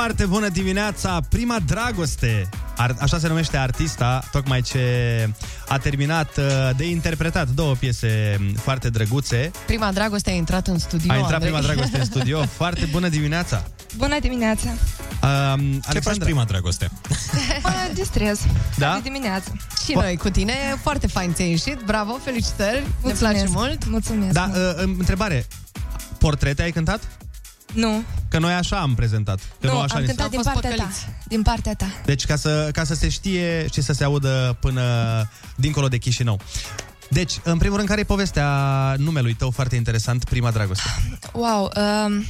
[0.00, 1.20] Foarte bună dimineața!
[1.28, 2.48] Prima dragoste!
[2.76, 4.80] Ar, așa se numește artista, tocmai ce
[5.68, 6.44] a terminat uh,
[6.76, 9.50] de interpretat două piese mm, foarte drăguțe.
[9.66, 11.12] Prima dragoste a intrat în studio.
[11.12, 11.52] A intrat Andrei.
[11.52, 12.44] prima dragoste în studio.
[12.60, 13.64] Foarte bună dimineața!
[13.96, 14.68] Bună dimineața!
[15.22, 16.90] Um, Ce faci prima dragoste?
[17.62, 18.40] Mă distrez.
[18.76, 18.92] Da?
[18.94, 19.52] De dimineață.
[19.84, 23.88] Și noi cu tine, foarte fain ți-ai ieșit, bravo, felicitări, ne place mult.
[23.88, 24.32] Mulțumesc.
[24.32, 25.46] Da, uh, întrebare.
[26.18, 27.00] Portrete ai cântat?
[27.72, 28.02] Nu.
[28.30, 29.40] Că noi așa am prezentat.
[29.60, 30.90] Că nu, așa am ni se- cântat din partea ta.
[31.28, 31.86] Din partea ta.
[32.04, 34.82] Deci ca să, ca să se știe și să se audă până
[35.56, 36.40] dincolo de Chișinău.
[37.08, 38.48] Deci, în primul rând, care e povestea
[38.98, 40.82] numelui tău foarte interesant, Prima Dragoste?
[41.32, 41.70] Wow.
[42.06, 42.24] Um,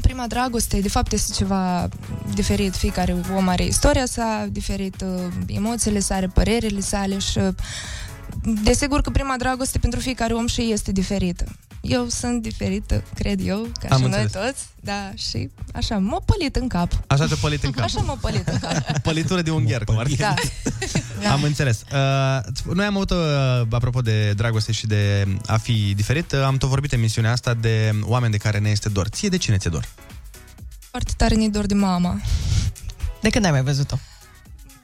[0.00, 1.88] prima dragoste, de fapt, este ceva
[2.34, 2.74] diferit.
[2.74, 7.48] Fiecare om are istoria sa, diferit uh, emoțiile sale, părerile sale și uh,
[8.62, 11.44] desigur că prima dragoste pentru fiecare om și este diferită.
[11.82, 14.32] Eu sunt diferită, cred eu, ca Am și înțeles.
[14.34, 14.64] noi toți.
[14.80, 16.92] Da, și așa, m-a pălit în cap.
[17.06, 17.84] Așa te pălit în cap.
[17.84, 18.98] Așa m-a pălit în cap.
[19.02, 20.16] Pălitură de ungher, cum ar fi.
[21.22, 21.32] Da.
[21.32, 21.82] Am înțeles.
[21.92, 23.16] Uh, noi am avut, uh,
[23.70, 27.54] apropo de dragoste și de a fi diferit, uh, am tot vorbit în emisiunea asta
[27.54, 29.08] de oameni de care ne este dor.
[29.08, 29.88] Ție de cine ți-e dor?
[30.90, 32.20] Foarte tare ne dor de mama.
[33.20, 33.98] De când ai mai văzut-o?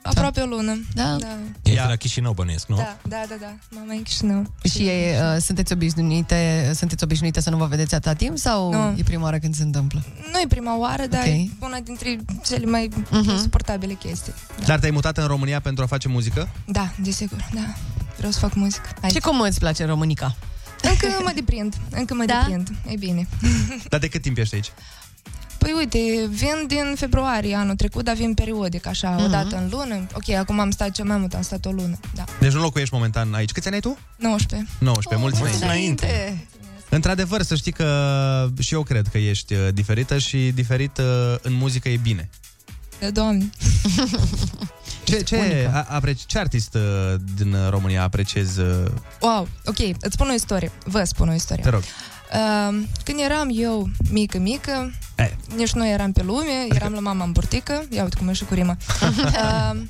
[0.08, 0.80] Aproape o lună.
[0.94, 1.16] Da.
[1.20, 1.26] Da,
[1.62, 2.76] E de la Chișinău, bănuiesc, nu?
[2.76, 3.54] da, da, da, da.
[3.70, 4.52] Mama e în Chișinău.
[4.64, 8.94] Și e, uh, sunteți obișnuite, sunteți obișnuite să nu vă vedeți atâta timp sau Nu.
[8.98, 10.04] e prima oară când se întâmplă?
[10.32, 11.26] Nu e prima oară, dar Ok.
[11.26, 13.36] e una dintre cele mai uh-huh.
[13.40, 14.32] suportabile chestii.
[14.66, 16.48] Dar te-ai mutat în România pentru a face muzică?
[16.66, 17.74] Da, desigur, da.
[18.16, 18.88] Vreau să fac muzică.
[19.02, 19.12] Aici.
[19.12, 20.34] Și cum îți place românica?
[20.82, 22.38] Încă mă deprind, încă mă Da?
[22.38, 22.68] deprind.
[22.88, 23.28] E bine.
[23.88, 24.72] Dar de cât timp ești aici?
[25.58, 25.98] Păi uite,
[26.30, 29.20] vin din februarie anul trecut, dar vin periodic, așa, Mhm.
[29.20, 29.24] uh-huh.
[29.24, 30.06] o dată în lună.
[30.12, 32.24] Ok, acum am stat cel mai mult, am stat o lună, da.
[32.40, 33.50] Deci nu locuiești momentan aici.
[33.52, 33.98] Câți ani ai tu?
[34.16, 34.68] 19.
[34.78, 36.46] 19, mulți mulți înainte.
[36.90, 41.04] Într-adevăr, să știi că și eu cred că ești uh, diferită și diferit uh,
[41.42, 42.28] în muzică e bine.
[42.98, 43.50] De doamne.
[45.04, 48.60] Ce, ce, a, apreci, ce artist uh, din România apreciezi?
[48.60, 48.66] Uh,
[49.20, 50.72] Wow, ok, îți spun o istorie.
[50.84, 51.62] Vă spun o istorie.
[51.62, 51.80] te rog.
[51.80, 51.86] Uh,
[53.04, 55.30] când eram eu mică, mică, Eh.
[55.56, 58.44] nici nu eram pe lume, eram la mama în burtică, ia uite cum e și
[58.44, 58.76] cu rima.
[59.02, 59.80] Uh,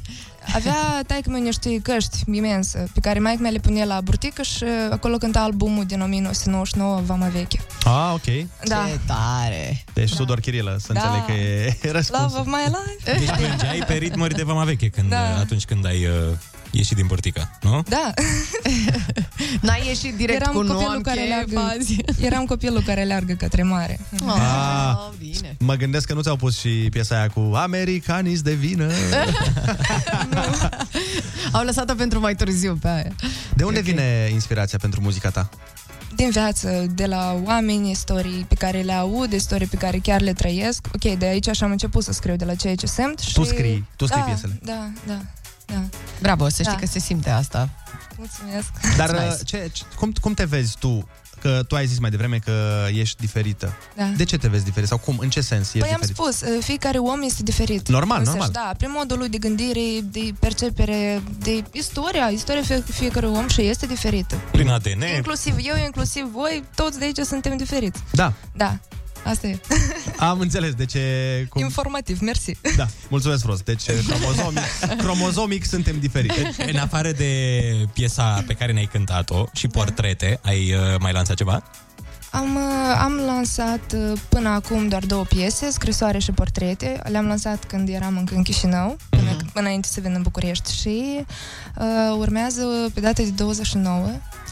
[0.55, 4.65] avea taică meu niște căști imense pe care maică mea le punea la burtică și
[4.91, 7.59] acolo cânta albumul din 1999, Vama Veche.
[7.85, 8.47] Ah, ok.
[8.65, 8.85] Da.
[8.89, 9.85] Ce tare!
[9.93, 11.01] Deci Tudor Chirilă, să Da.
[11.01, 11.33] înțeleg că
[11.87, 12.29] e răspunsul.
[12.37, 13.19] Love of my life.
[13.19, 15.37] Deci plângeai pe ritmuri de vama veche când, Da.
[15.39, 16.13] atunci când ai uh,
[16.71, 17.83] ieșit din burtică, nu?
[17.89, 18.13] Da.
[19.67, 21.97] N-ai ieșit direct eram cu nu copilul am care cheie, leargă, fazi.
[22.27, 24.01] Eram copilul care leargă către mare.
[24.27, 25.57] Ah, bine.
[25.59, 28.91] mă gândesc că nu ți-au pus și piesa aia cu Americanis de vină.
[31.53, 33.13] Au lăsat-o pentru mai târziu pe aia.
[33.55, 35.49] De unde vine inspirația pentru muzica ta?
[36.15, 40.33] din viață, de la oameni, istorii pe care le aud, istorii pe care chiar le
[40.33, 40.87] trăiesc.
[40.95, 43.19] Ok, de aici așa am început să scriu de la ceea ce simt.
[43.19, 43.33] Și...
[43.33, 44.59] Tu scrii, tu scrii da, piesele.
[44.63, 45.21] Da, da,
[45.73, 45.83] da.
[46.21, 46.79] Bravo, să știi Da.
[46.81, 47.69] că se simte asta.
[48.17, 48.69] Mulțumesc.
[48.97, 49.25] Dar Nice.
[49.27, 51.09] uh, ce, ce, cum, cum te vezi tu?
[51.41, 53.73] Că tu ai zis mai devreme că ești diferită.
[53.97, 54.05] Da.
[54.17, 54.89] De ce te vezi diferit?
[54.89, 55.19] Sau cum?
[55.19, 56.17] În ce sens ești Păi am diferit?
[56.17, 57.89] spus, uh, fiecare om este diferit.
[57.89, 58.53] Normal, Însăși, normal.
[58.65, 63.61] Da, prin modul lui de gândire, de percepere, de istoria, istoria fie, fiecărui om și
[63.61, 64.35] este diferită.
[64.53, 65.03] Prin ADN.
[65.17, 68.01] Inclusiv eu, inclusiv voi, toți de aici suntem diferiți.
[68.13, 68.33] Da.
[68.57, 68.79] Da.
[69.29, 69.61] Asta e.
[70.17, 71.47] Am înțeles, deci e...
[71.49, 71.63] Cum...
[71.63, 72.57] Informativ, mersi.
[72.77, 73.61] Da, mulțumesc frumos.
[73.61, 74.63] Deci cromozomic,
[74.99, 76.39] cromozomic suntem diferiți.
[76.67, 77.63] În afară de
[77.93, 81.63] piesa pe care ne-ai cântat-o și portrete, ai uh, mai lansat ceva?
[82.31, 87.01] Am, uh, am lansat uh, până acum doar două piese, scrisoare și portrete.
[87.05, 89.53] Le-am lansat când eram încă în Chișinău, până, Mhm.
[89.53, 91.25] până înainte să vin în București și
[91.79, 91.85] uh,
[92.19, 92.63] urmează
[92.95, 94.07] pe data de 29,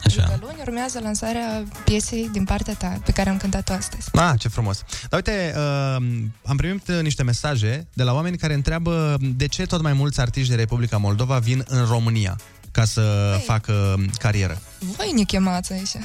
[0.05, 0.23] Așa.
[0.23, 4.09] adică luni, urmează lansarea piesei din partea ta, pe care am cântat-o astăzi.
[4.13, 4.83] Ah, ce frumos.
[5.09, 6.05] Dar uite, uh,
[6.45, 10.19] am primit uh, niște mesaje de la oameni care întreabă de ce tot mai mulți
[10.21, 12.35] artiști de Republica Moldova vin în România
[12.77, 14.61] ca să facă um, carieră.
[14.79, 15.95] Voi ne chemați aici.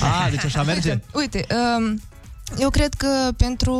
[0.00, 1.00] Ah, deci așa merge?
[1.20, 1.46] Uite,
[1.78, 2.00] um,
[2.58, 3.74] eu cred că pentru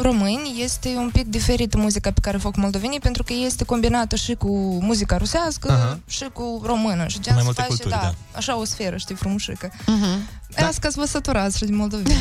[0.00, 4.16] români este un pic diferită muzica pe care o fac moldovenii, pentru că este combinată
[4.16, 5.98] și cu muzica rusească Aha.
[6.08, 7.06] și cu română.
[7.06, 8.38] Și Cu gen mai se multe face, culturi, da, da.
[8.38, 9.68] așa o sferă, știi, frumușică.
[9.70, 10.44] Uh-huh.
[10.56, 10.66] Da.
[10.68, 12.18] Asta să vă săturați și de moldoveni.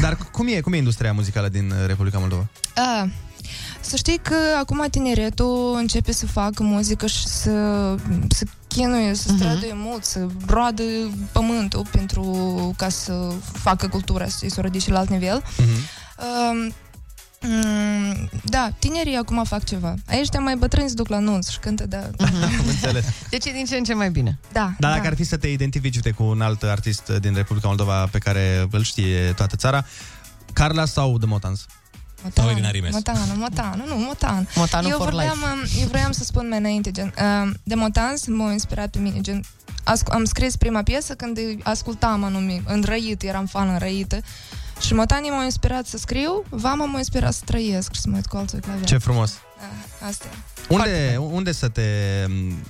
[0.00, 2.46] Dar cum e, cum e industria muzicală din uh, Republica Moldova?
[2.74, 3.08] A,
[3.86, 7.50] să știi că acum tineretul începe să facă muzică și să,
[8.28, 10.82] să chinuie, să străduie mult, să roadă
[11.32, 12.24] pământul pentru
[12.76, 15.42] ca să facă cultura, să să o ridice la alt nivel.
[16.18, 16.74] Um,
[17.40, 19.94] mm, da, tinerii acum fac ceva.
[20.06, 22.10] Aici mai bătrâni se duc la nunți și cântă, da.
[22.18, 23.04] Am înțeles.
[23.30, 24.38] Deci e din ce în ce mai bine.
[24.52, 27.66] Da, Dar dacă ar fi să te identifici uite, cu un alt artist din Republica
[27.66, 29.84] Moldova pe care îl știe toată țara,
[30.52, 31.66] Carla sau The Motans?
[32.22, 32.92] Motan, Irina Rimes.
[32.92, 34.48] Motan, Motan, nu, Motan.
[34.54, 35.80] Motanul eu for vorbeam, life.
[35.80, 39.44] Eu vreau să spun mai înainte, gen, uh, de Motan m-a inspirat pe mine, gen,
[39.84, 44.20] asc- am scris prima piesă când ascultam anume, înrăit, eram fan înrăită,
[44.80, 48.26] și Motanii m-au inspirat să scriu, Vama m-a inspirat să trăiesc și să mă uit
[48.26, 48.84] cu altul clavier.
[48.84, 49.32] Ce frumos!
[50.00, 50.36] Da, asta e.
[50.68, 51.82] Unde, unde, să te,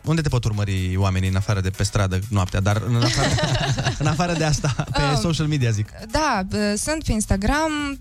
[0.05, 3.29] unde te pot urmări oamenii în afară de pe stradă noaptea, dar în afară,
[3.99, 5.19] în afară de asta, pe Oh.
[5.21, 5.89] social media zic.
[6.11, 7.99] Da, bă, sunt pe Instagram,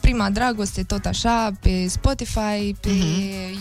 [0.00, 2.90] Prima Dragoste, tot așa, pe Spotify, pe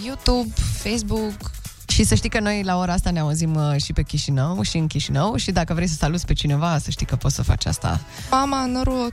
[0.05, 1.51] YouTube, Facebook.
[1.87, 4.77] Și să știi că noi la ora asta ne auzim uh, și pe Chișinău și
[4.77, 7.65] în Chișinău și dacă vrei să saluți pe cineva, să știi că poți să faci
[7.65, 7.99] asta.
[8.31, 9.11] Mama, noroc!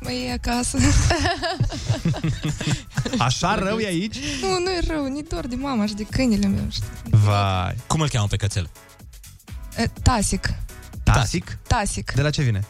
[0.00, 0.78] Mă iei acasă.
[3.18, 4.16] Așa rău e aici?
[4.40, 6.66] Nu, nu e rău, ni dor de mama și de câinele meu.
[6.70, 6.86] știi?
[7.10, 7.76] Vai.
[7.86, 8.70] Cum îl cheamă pe cățel?
[9.76, 10.54] E, Tasic.
[11.02, 11.58] Tasic?
[11.66, 12.12] Tasic.
[12.12, 12.60] De la ce vine?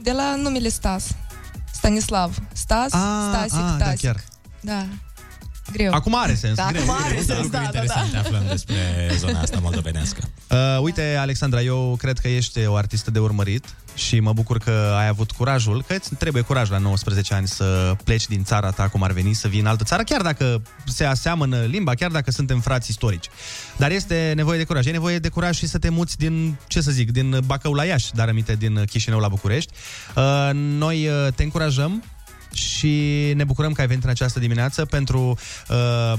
[0.00, 1.06] De la numele Stas.
[1.72, 2.38] Stanislav.
[2.52, 4.00] Stas, Ah, Stasic, ah, da, Tasic.
[4.00, 4.24] chiar.
[4.60, 4.86] Da.
[5.72, 5.92] Greu.
[5.92, 6.56] Acum are sens.
[6.56, 7.34] Da, greu, acum greu, are da.
[7.34, 8.18] sens, Lucruri da, da, interesante da.
[8.18, 8.76] aflăm despre
[9.16, 10.22] zona asta moldovenească.
[10.48, 13.64] Uh, uite, Alexandra, eu cred că ești o artistă de urmărit
[13.94, 17.96] și mă bucur că ai avut curajul, că îți trebuie curaj la 19 ani să
[18.04, 21.04] pleci din țara ta cum ar veni, să vii în altă țară, chiar dacă se
[21.04, 23.28] aseamănă limba, chiar dacă suntem frați istorici.
[23.76, 24.86] Dar este nevoie de curaj.
[24.86, 27.84] E nevoie de curaj și să te muți din, ce să zic, din Bacău la
[27.84, 29.72] Iași, dar aminte din Chișinău la București.
[30.16, 32.02] Uh, noi uh, te încurajăm
[32.52, 35.38] și ne bucurăm că ai venit în această dimineață pentru
[35.68, 36.12] uh,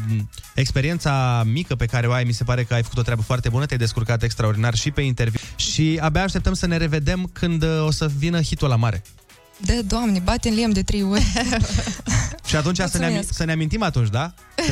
[0.56, 2.24] experiența mică pe care o ai.
[2.24, 5.02] Mi se pare că ai făcut o treabă foarte bună, te-ai descurcat extraordinar și pe
[5.02, 9.04] interviu și abia așteptăm să ne revedem când uh, o să vină hitul la mare.
[9.66, 11.26] De, doamne, bate în lemn de trei ori.
[12.50, 13.34] Și atunci să ne, Mulțumesc.
[13.34, 14.34] să ne amintim atunci, da?
[14.56, 14.64] Că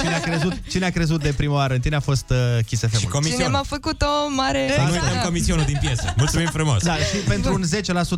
[0.00, 2.82] cine, a crezut, cine a crezut de prima oară în tine a fost uh, Kiss
[2.82, 2.98] FM.
[2.98, 4.70] Și Cine m-a făcut o mare...
[4.74, 6.14] Să nu uităm comisionul din piesă.
[6.16, 6.82] Mulțumim frumos!
[6.82, 7.64] Da, și pentru un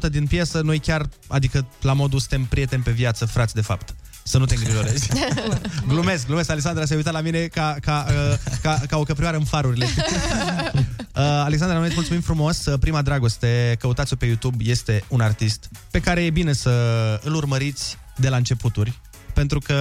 [0.09, 3.95] 10% din piesă, noi chiar, adică la modul suntem prieteni pe viață, frați de fapt.
[4.29, 5.09] Să nu te îngrijorezi.
[5.89, 6.51] glumesc, glumesc.
[6.51, 9.87] Alexandra se uita la mine ca, ca, uh, ca, ca o căprioară în farurile.
[10.75, 12.67] uh, Alexandra, noi îți mulțumim frumos.
[12.67, 16.71] Uh, Prima dragoste, căutați-o pe YouTube, este un artist pe care e bine să
[17.25, 19.01] îl urmăriți de la începuturi,
[19.33, 19.77] pentru că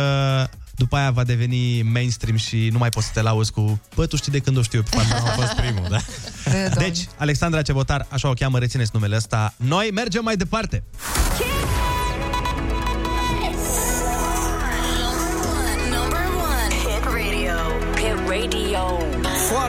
[0.75, 4.15] după aia va deveni mainstream și nu mai poți să te lauzi cu Bă, tu
[4.15, 5.99] știi de când o știu eu pe fata mea, a fost primul, da?
[6.83, 9.53] Deci, Alexandra Cebotar, așa o cheamă, rețineți numele ăsta.
[9.57, 10.83] Noi mergem mai departe.
[11.39, 11.86] Number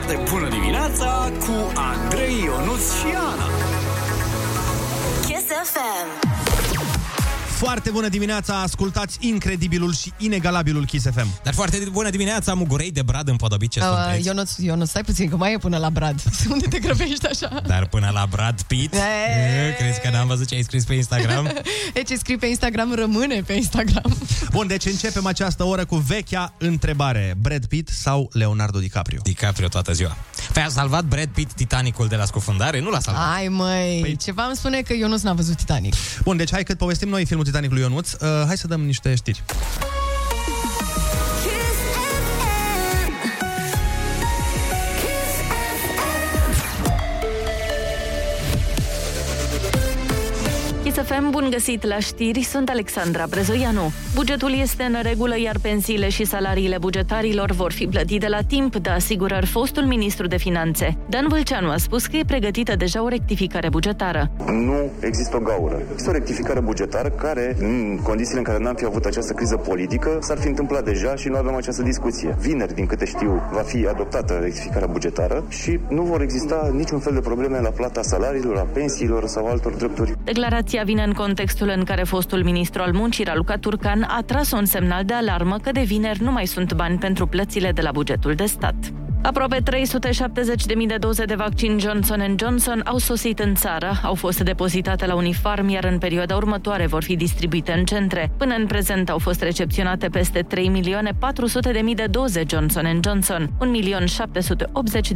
[0.01, 3.47] Foarte bună dimineața cu Andrei Ionuț și Ana.
[5.25, 6.27] Kiss FM.
[7.57, 11.27] Foarte bună dimineața, ascultați incredibilul și inegalabilul Kiss FM.
[11.43, 14.27] Dar foarte bună dimineața, mugurei de brad împodobit ce Uh, sunteți.
[14.27, 16.21] Ionuț, Ionuț, stai puțin, că mai e până la Brad.
[16.51, 17.61] Unde te grăbești așa?
[17.67, 19.75] Dar până la Brad Pitt, Eee.
[19.77, 21.51] crezi că n-am văzut ce ai scris pe Instagram?
[21.93, 24.17] E ce scrii pe Instagram rămâne pe Instagram.
[24.51, 27.35] Bun, deci începem această oră cu vechea întrebare.
[27.41, 29.19] Brad Pitt sau Leonardo DiCaprio?
[29.23, 30.17] DiCaprio toată ziua.
[30.53, 32.79] Păi a salvat Brad Pitt Titanicul de la scufundare?
[32.79, 33.35] Nu l-a salvat.
[33.35, 34.15] Ai măi, păi...
[34.15, 35.93] ceva îmi spune că Ionuț n-a văzut Titanic.
[36.23, 39.15] Bun, deci hai cât povestim noi filmul Titanic lui Ionuț, uh, hai să dăm niște
[39.15, 39.43] știri.
[51.09, 53.91] Chisafem, bun găsit la știri, sunt Alexandra Brezoianu.
[54.15, 58.89] Bugetul este în regulă, iar pensiile și salariile bugetarilor vor fi plătite la timp, de
[58.89, 60.97] asigurări fostul ministru de finanțe.
[61.09, 64.31] Dan Vâlceanu a spus că e pregătită deja o rectificare bugetară.
[64.45, 65.81] Nu există o gaură.
[65.95, 70.17] Este o rectificare bugetară care, în condițiile în care n-am fi avut această criză politică,
[70.21, 72.35] s-ar fi întâmplat deja și nu avem această discuție.
[72.39, 77.13] Vineri, din câte știu, va fi adoptată rectificarea bugetară și nu vor exista niciun fel
[77.13, 80.13] de probleme la plata salariilor, a pensiilor sau altor drepturi.
[80.23, 84.65] Declarația vine în contextul în care fostul ministru al muncii, Raluca Turcan, a tras un
[84.65, 88.33] semnal de alarmă că de vineri nu mai sunt bani pentru plățile de la bugetul
[88.33, 88.75] de stat.
[89.21, 95.05] Aproape 370.000 de doze de vaccin Johnson Johnson au sosit în țară, au fost depozitate
[95.05, 98.31] la Unifarm, iar în perioada următoare vor fi distribuite în centre.
[98.37, 103.49] Până în prezent au fost recepționate peste 3.400.000 de doze Johnson Johnson,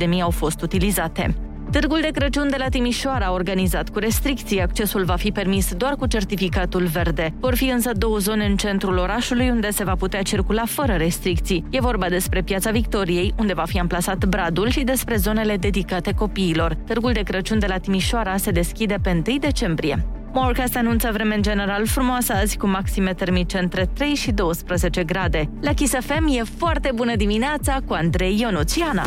[0.09, 1.52] 1.780.000 au fost utilizate.
[1.73, 4.61] Târgul de Crăciun de la Timișoara a organizat cu restricții.
[4.61, 7.33] Accesul va fi permis doar cu certificatul verde.
[7.39, 11.65] Vor fi însă două zone în centrul orașului unde se va putea circula fără restricții.
[11.69, 16.73] E vorba despre Piața Victoriei, unde va fi amplasat Bradul și despre zonele dedicate copiilor.
[16.73, 20.05] Târgul de Crăciun de la Timișoara se deschide pe 1 decembrie.
[20.33, 25.49] Morecast anunță vreme în general frumoasă azi cu maxime termice între 3 și 12 grade.
[25.61, 29.03] La Kiss FM e foarte bună dimineața cu Andrei Ionuțiana.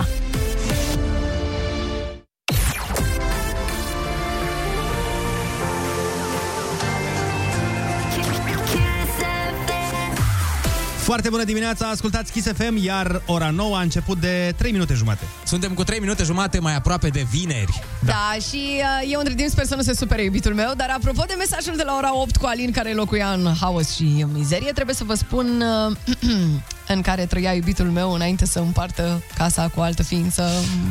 [11.06, 15.24] Foarte bună dimineața, ascultați Kiss FM, iar ora 9 a început de 3 minute jumate.
[15.44, 17.82] Suntem cu 3 minute jumate mai aproape de vineri.
[18.04, 21.24] Da, și uh, eu între timp sper să nu se supere iubitul meu, dar apropo
[21.26, 24.94] de mesajul de la ora 8 cu Alin care locuia în haos și mizerie, trebuie
[24.94, 25.96] să vă spun uh,
[26.94, 30.50] în care trăia iubitul meu înainte să împartă casa cu altă ființă.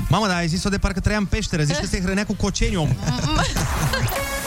[0.09, 2.76] Mamă, dar ai zis-o de parcă trăia în peșteră, zici că se hrănea cu coceni
[2.76, 2.89] om.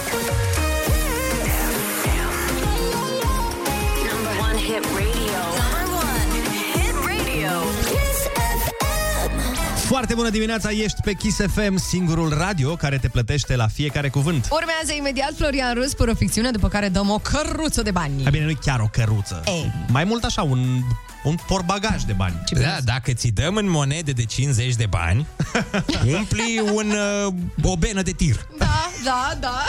[9.89, 14.49] Foarte bună dimineața, ești pe Kiss FM, singurul radio care te plătește la fiecare cuvânt.
[14.51, 18.22] Urmează imediat Florian Rus, pură ficțiune, după care dăm o căruță de bani.
[18.22, 19.43] Mai bine, nu chiar o căruță.
[19.47, 19.72] Ei.
[19.89, 20.80] Mai mult așa, un,
[21.24, 22.34] un porbagaj de bani.
[22.51, 25.26] Da, dacă ți dăm în monede de 50 de bani,
[26.16, 26.93] umpli un,
[27.26, 28.47] uh, o benă de tir.
[28.59, 29.64] Da, da, da.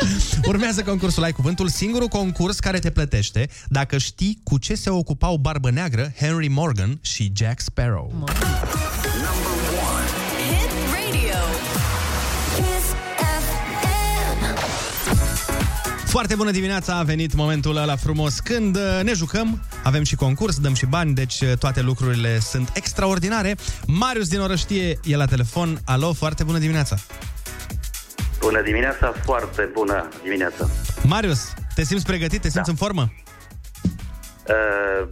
[0.46, 5.38] Urmează concursul Ai Cuvântul, singurul concurs care te plătește dacă știi cu ce se ocupau
[5.38, 8.24] Barbă Neagră, Henry Morgan și Jack Sparrow.
[8.26, 8.89] Hit
[16.10, 20.60] Foarte bună dimineața, a venit momentul ăla frumos când uh, ne jucăm, avem și concurs,
[20.60, 23.56] dăm și bani, deci uh, toate lucrurile sunt extraordinare.
[23.88, 25.80] Marius din Orăștie e la telefon.
[25.86, 26.96] Alo, foarte bună dimineața.
[28.40, 30.70] Bună dimineața, foarte bună dimineața.
[31.04, 32.42] Marius, te simți pregătit?
[32.42, 32.72] Te simți da.
[32.72, 33.12] în formă?
[34.48, 35.08] Uh,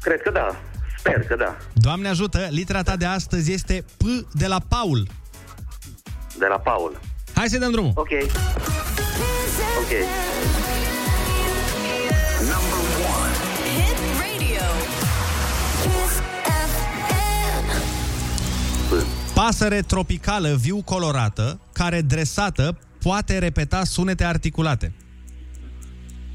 [0.00, 0.60] cred că da,
[0.98, 1.56] sper că da.
[1.72, 5.06] Doamne ajută, litera ta de astăzi este P de la Paul.
[6.38, 7.00] De la Paul.
[7.34, 7.92] Hai să dăm drumul.
[7.94, 8.08] Ok.
[9.78, 9.92] Ok.
[13.76, 14.64] Hit radio.
[15.82, 16.14] Kiss
[16.72, 17.66] FM.
[19.34, 24.94] Pasăre tropicală viu colorată, care dresată poate repeta sunete articulate.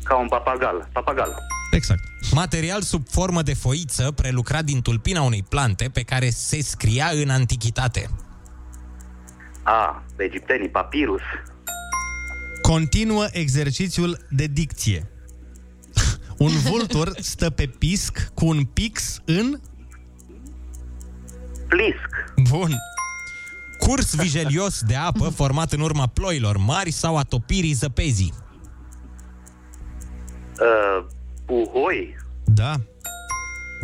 [0.04, 0.90] Ca un papagal.
[0.94, 1.36] Papagal.
[1.72, 2.02] Exact.
[2.32, 7.30] Material sub formă de foiță prelucrat din tulpina unei plante pe care se scria în
[7.30, 8.10] antichitate.
[9.64, 11.22] A, egiptenii, papirus.
[12.68, 15.10] Continuă exercițiul de dicție.
[16.38, 19.60] Un vultur stă pe pisc cu un pix în...
[21.68, 22.50] Plisc.
[22.50, 22.76] Bun.
[23.80, 28.34] Curs vigelios de apă format în urma ploilor mari sau a topirii zăpezii.
[30.60, 31.06] Uh,
[31.46, 32.16] puhoi.
[32.46, 32.76] Da.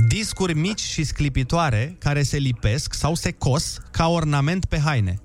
[0.07, 5.22] Discuri mici și sclipitoare care se lipesc sau se cos ca ornament pe haine.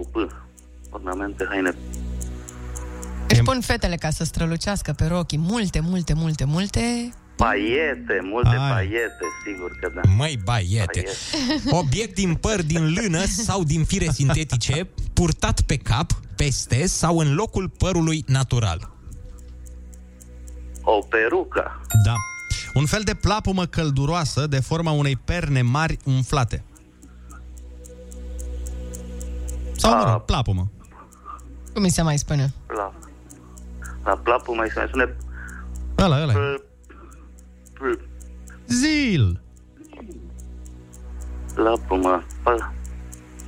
[0.00, 0.32] Cu P.
[0.90, 1.74] Ornamente, haine.
[3.28, 5.38] Își pun fetele ca să strălucească pe rochii.
[5.38, 6.80] Multe, multe, multe, multe.
[7.36, 8.70] Paiete, multe Ai.
[8.70, 10.00] paiete, sigur că da.
[10.16, 11.04] Măi, baiete.
[11.70, 17.34] Obiect din păr din lână sau din fire sintetice, purtat pe cap, peste sau în
[17.34, 18.90] locul părului natural.
[20.82, 21.80] O perucă.
[22.04, 22.14] Da.
[22.74, 26.64] Un fel de plapumă călduroasă de forma unei perne mari umflate.
[29.80, 30.70] Sau, mă rog, plapumă.
[31.72, 32.52] Cum mi se mai spune?
[32.66, 32.92] La,
[34.04, 35.16] la plapul mai se mai spune
[35.98, 36.32] Ăla, ăla.
[36.32, 36.38] pl,
[37.72, 37.90] pl,
[38.66, 39.40] Zil.
[41.54, 42.22] plapul, mă.
[42.42, 42.50] Pl,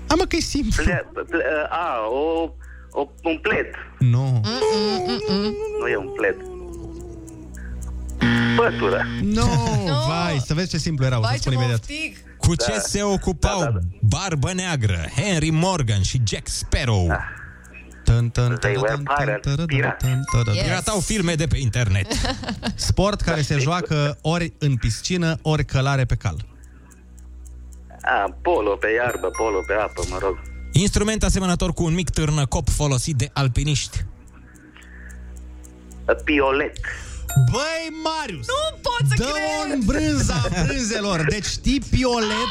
[0.06, 0.82] Am mă că e simplu.
[0.82, 2.50] ple, ple, a, o,
[2.94, 3.66] O, un pled.
[3.98, 4.40] Nu.
[5.80, 6.36] Nu e un pled.
[8.56, 9.02] Pătură.
[9.22, 9.46] Nu,
[10.08, 11.84] vai, să vezi ce simplu era, o să Vai, spun ce imediat.
[12.53, 13.78] Cu ce se ocupau da, da, da.
[14.00, 17.12] Barbă Neagră, Henry Morgan și Jack Sparrow?
[18.05, 20.07] Tân, tân, They were pirates, pirați.
[20.53, 20.62] Yes.
[20.62, 22.07] Piratau filme de pe internet.
[22.74, 26.46] Sport care se joacă ori în piscină, ori călare pe cal.
[28.03, 30.40] A, polo pe iarbă, polo pe apă, mă rog.
[30.72, 34.05] Instrument asemănător cu un mic târnăcop folosit de alpiniști.
[36.24, 36.78] Piolet.
[37.50, 38.46] Băi, Marius!
[38.46, 39.72] Nu pot să Dă cred!
[39.74, 41.24] în brânza brânzelor.
[41.28, 42.50] Deci știi piolet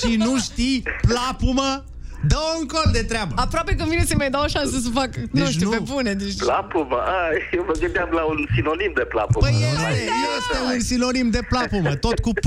[0.00, 1.84] și nu știi plapumă?
[2.26, 3.32] dă un col de treabă.
[3.36, 5.76] Aproape că vine să mai dau o șansă să fac, deci nu știu, nu.
[5.76, 6.12] pe bune.
[6.12, 6.36] Deci...
[6.36, 6.96] Plapumă?
[6.96, 7.18] A,
[7.52, 9.46] eu mă gândeam la un sinonim de plapumă.
[9.46, 12.46] Păi este, este un sinonim de plapumă, tot cu P.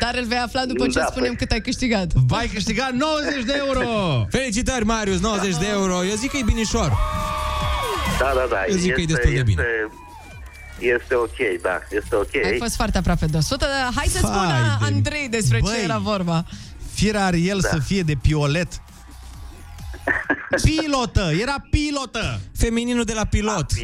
[0.00, 2.12] Dar îl vei afla după ce Da, spunem cât ai câștigat.
[2.12, 3.80] Vai câștiga 90 de euro!
[4.30, 6.04] Felicitări, Marius, 90 de euro.
[6.04, 6.92] Eu zic că e binișor.
[8.18, 8.64] Da, da, da.
[8.68, 9.62] Eu zic că e destul de bine.
[9.62, 10.07] Este
[11.14, 12.34] ok, da, este ok.
[12.44, 15.72] Ai fost foarte aproape de 100, dar hai să Vai spună de- Andrei despre Băi.
[15.74, 16.44] ce era vorba.
[16.92, 18.68] Firar el să fie de piolet.
[20.64, 22.40] Pilotă, era pilotă.
[22.56, 23.70] Femininul de la pilot.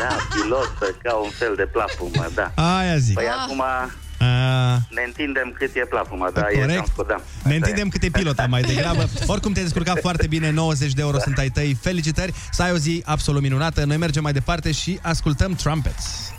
[0.00, 0.72] Da, pilot,
[1.02, 2.52] ca un fel de plapumă, da.
[2.78, 3.14] Aia zic.
[3.14, 3.62] Păi acum
[4.20, 4.24] A,
[4.90, 6.74] ne întindem cât e plapuma, da, e Corect.
[6.76, 7.22] cam scudam.
[7.44, 9.08] ne întindem cât e pilota mai degrabă.
[9.26, 11.76] Oricum te-ai descurcat foarte bine, 90 de euro sunt ai tăi.
[11.80, 13.84] Felicitări, să ai o zi absolut minunată.
[13.84, 16.32] Noi mergem mai departe și ascultăm Trumpets.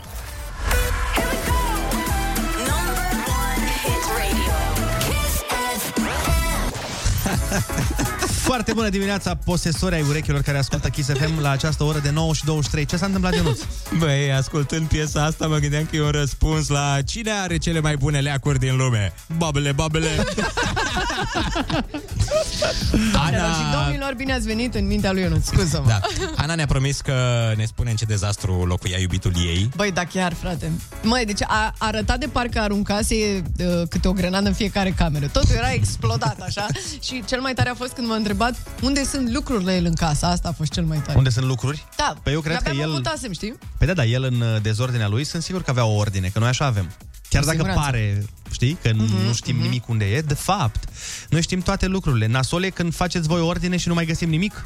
[8.49, 12.33] Foarte bună dimineața, posesori ai urechilor care ascultă Kiss FM la această oră de 9
[12.33, 12.85] și 23.
[12.85, 13.59] Ce s-a întâmplat, Ionuț?
[13.97, 17.95] Băi, ascultând piesa asta, mă gândeam că e un răspuns la cine are cele mai
[17.97, 19.13] bune leacuri din lume.
[19.37, 20.09] Babele, babele.
[23.13, 25.45] Doamnelor și domnilor, bine ați venit în mintea lui Ionuț.
[25.45, 25.87] Scuză-mă.
[25.87, 25.99] Da.
[26.35, 27.13] Ana ne-a promis că
[27.55, 29.69] ne spune în ce dezastru locuia iubitul ei.
[29.75, 30.71] Băi, da chiar, frate.
[31.03, 35.27] Măi, deci a arătat de parcă aruncase uh, câte o grenadă în fiecare cameră.
[35.27, 36.65] Totul era explodat, așa.
[37.05, 40.25] și cel mai tare a fost când m-a întrebat unde sunt lucrurile el în casă.
[40.25, 41.17] Asta a fost cel mai tare.
[41.17, 41.85] Unde sunt lucruri?
[41.97, 43.57] Da, Păi eu cred că de-abia el- mă mutasem, știi?
[43.77, 46.39] Păi da, da, el în uh, dezordinea lui sunt sigur că avea o ordine, că
[46.39, 46.91] noi așa avem.
[47.29, 47.81] Chiar Cu dacă siguranță.
[47.81, 50.89] pare, știi, că Mhm, nu știm nimic unde e, de fapt,
[51.29, 52.25] noi știm toate lucrurile.
[52.27, 54.65] Nasol e când faceți voi ordine și nu mai găsim nimic.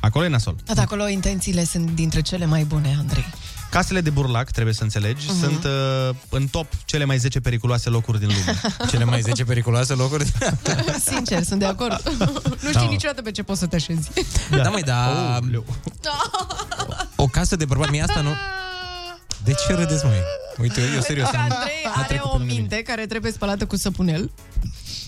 [0.00, 0.56] Acolo e nasol.
[0.64, 3.24] Da, da, acolo intențiile sunt dintre cele mai bune, Andrei.
[3.70, 5.38] Casele de burlac, trebuie să înțelegi, Mhm.
[5.40, 8.60] sunt uh, în top cele mai 10 periculoase locuri din lume.
[8.90, 10.24] Cele mai 10 periculoase locuri?
[11.10, 12.02] Sincer, sunt de acord.
[12.62, 12.86] nu știi Da.
[12.88, 14.08] niciodată pe ce poți să te așezi.
[14.50, 15.38] Da, da măi, da...
[17.16, 18.30] O casă de bărbat, mie asta nu...
[19.50, 20.22] De ce râdeți, măi?
[20.58, 21.60] Uite, eu serios Pentru că am...
[21.60, 22.60] Andrei a are trecut o pe lângă mine.
[22.60, 24.30] minte care trebuie spălată cu săpunel.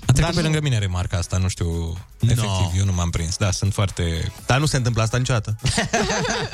[0.07, 1.99] A trecut pe lângă mine remarca asta, nu știu...
[2.21, 3.37] Efectiv, eu nu m-am prins.
[3.37, 4.33] Da, sunt foarte...
[4.47, 5.57] Dar nu se întâmplă asta niciodată.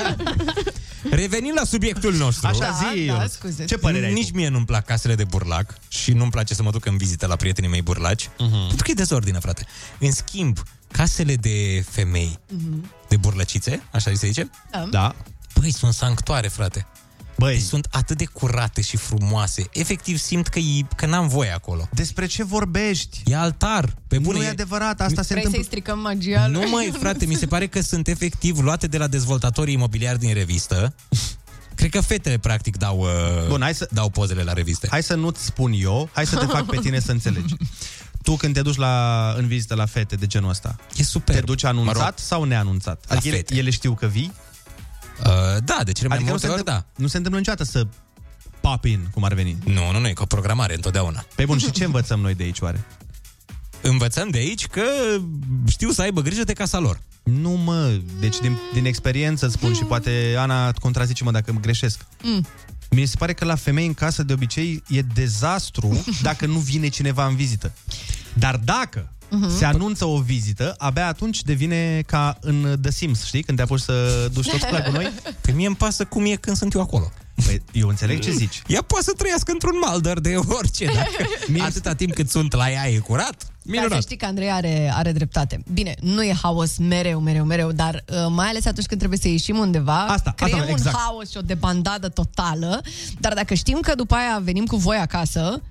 [1.11, 2.47] Revenim la subiectul nostru.
[2.47, 3.33] Așa, Da, zi, da, Ionuț.
[3.33, 3.65] scuze.
[3.65, 6.71] Ce părere ai Nici mie nu-mi plac casele de burlac și nu-mi place să mă
[6.71, 8.67] duc în vizită la prietenii mei burlaci, uh-huh.
[8.67, 9.67] pentru că e dezordine, frate.
[9.99, 10.59] În schimb,
[10.93, 12.39] casele de femei,
[13.09, 14.51] de burlăcițe, așa se zice?
[14.71, 14.87] Da.
[14.91, 15.15] Da.
[15.61, 16.87] Băi, sunt sanctoare, frate.
[17.39, 17.53] Băi.
[17.55, 19.67] Deci sunt atât de curate și frumoase.
[19.73, 21.89] Efectiv simt că, e, că n-am voie acolo.
[21.93, 23.23] Despre ce vorbești?
[23.27, 23.95] E altar.
[24.09, 25.51] Pe bune, nu e adevărat, asta se Vrei întâmplă.
[25.53, 26.63] să-i stricăm magia lui?
[26.63, 30.35] Nu mai, frate, mi se pare că sunt efectiv luate de la dezvoltatorii imobiliari din
[30.35, 30.95] revistă.
[31.75, 33.09] Cred că fetele, practic, dau, uh,
[33.49, 34.87] Bun, hai să- dau pozele la reviste.
[34.91, 37.55] Hai să nu-ți spun eu, hai să te fac pe tine să înțelegi.
[38.23, 41.35] Tu când te duci la, în vizită la fete de genul ăsta, e super.
[41.35, 42.13] te duci anunțat Mă rog.
[42.17, 43.05] sau neanunțat?
[43.09, 43.55] La Adică ele, fete.
[43.57, 44.33] ele știu că vii?
[45.25, 46.73] Uh, da, de cele mai adică multe nu se, ori, da.
[46.73, 47.87] întâmplă, nu se întâmplă niciodată să
[48.61, 49.57] pop in, cum ar veni.
[49.65, 51.25] Nu, nu, nu, e cu o programare întotdeauna.
[51.35, 52.85] Pe bun, și ce învățăm noi de aici, oare?
[53.83, 54.83] Învățăm de aici că
[55.69, 57.01] știu să aibă grijă de casa lor.
[57.23, 62.07] Nu, mă, deci din, din experiență îți spun și poate Ana contrazice-mă dacă îmi greșesc.
[62.23, 62.47] Mm.
[62.91, 66.89] Mi se pare că la femei în casă de obicei e dezastru dacă nu vine
[66.89, 67.73] cineva în vizită.
[68.35, 69.57] Dar dacă Mhm.
[69.57, 73.43] se anunță o vizită, abia atunci devine ca în The Sims, știi?
[73.43, 75.13] Când te apuci să duci toți plagul noi.
[75.43, 77.11] Păi mie îmi pasă cum e când sunt eu acolo.
[77.47, 78.63] Păi, eu înțeleg ce zici.
[78.67, 82.89] Ea poate să trăiască într-un maldăr de orice, dacă atâta timp cât sunt la ea
[82.89, 84.03] e curat, Dar să minunat.
[84.03, 85.63] știi că Andrei are, are dreptate.
[85.73, 89.29] Bine, nu e haos mereu, mereu, mereu, dar uh, mai ales atunci când trebuie să
[89.29, 90.97] ieșim undeva, Asta, creăm asta, un exact.
[90.97, 92.81] haos și o debandadă totală,
[93.21, 95.63] dar dacă știm că după aia venim cu voi acasă,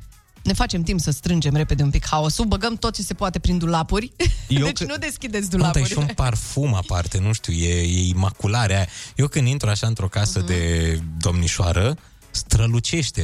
[0.47, 3.57] ne facem timp să strângem repede un pic haosul, băgăm tot ce se poate prin
[3.57, 4.11] dulapuri,
[4.47, 5.89] Eu deci că- nu deschideți Conta, e dulapuri.
[5.91, 8.87] și un parfum aparte, nu știu, e, e imacularea aia.
[9.15, 10.47] Eu când intru așa într-o casă Mhm.
[10.47, 11.97] de domnișoară,
[12.31, 13.19] strălucește.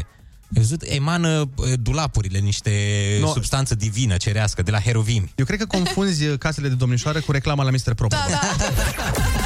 [0.56, 0.82] Ai văzut?
[0.86, 2.72] Emană uh, dulapurile niște
[3.20, 3.26] No.
[3.26, 3.32] no.
[3.34, 5.32] substanță divină, cerească, de la herovimi.
[5.36, 7.94] Eu cred că confunzi uh, casele de domnișoară cu reclama la Mr.
[7.94, 8.20] Proper.
[8.30, 8.64] Da, da.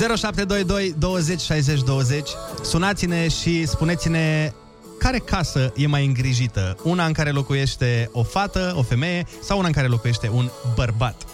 [0.00, 2.28] 0722 20 60 20
[2.62, 4.52] Sunați-ne și spuneți-ne
[4.98, 6.76] care casă e mai îngrijită?
[6.82, 11.26] Una în care locuiește o fată, o femeie sau una în care locuiește un bărbat?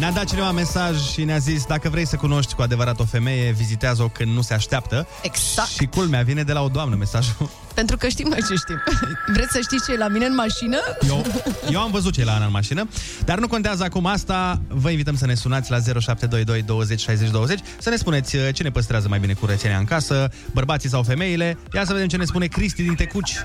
[0.00, 3.50] Ne-a dat cineva mesaj și ne-a zis dacă vrei să cunoști cu adevărat o femeie,
[3.50, 5.06] vizitează-o când nu se așteaptă.
[5.22, 5.68] Exact.
[5.68, 7.50] Și culmea vine de la o doamnă mesajul.
[7.74, 8.82] Pentru că știm noi ce știm.
[9.34, 10.78] Vreți să știți ce e la mine în mașină?
[11.08, 11.24] Eu,
[11.70, 12.88] eu am văzut ce e la Ana în mașină,
[13.24, 14.60] dar nu contează acum asta.
[14.68, 18.62] Vă invităm să ne sunați la 0722 20 60 20 să ne spuneți uh, ce
[18.62, 21.58] ne păstrează mai bine curățenia în casă, bărbații sau femeile.
[21.74, 23.44] Ia să vedem ce ne spune Cristi din Tecuci.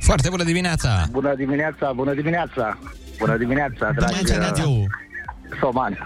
[0.00, 1.06] Foarte bună dimineața!
[1.10, 2.78] Bună dimineața, bună dimineața!
[3.18, 4.86] Bună dimineața, dragi mai radio.
[5.60, 5.98] Somani!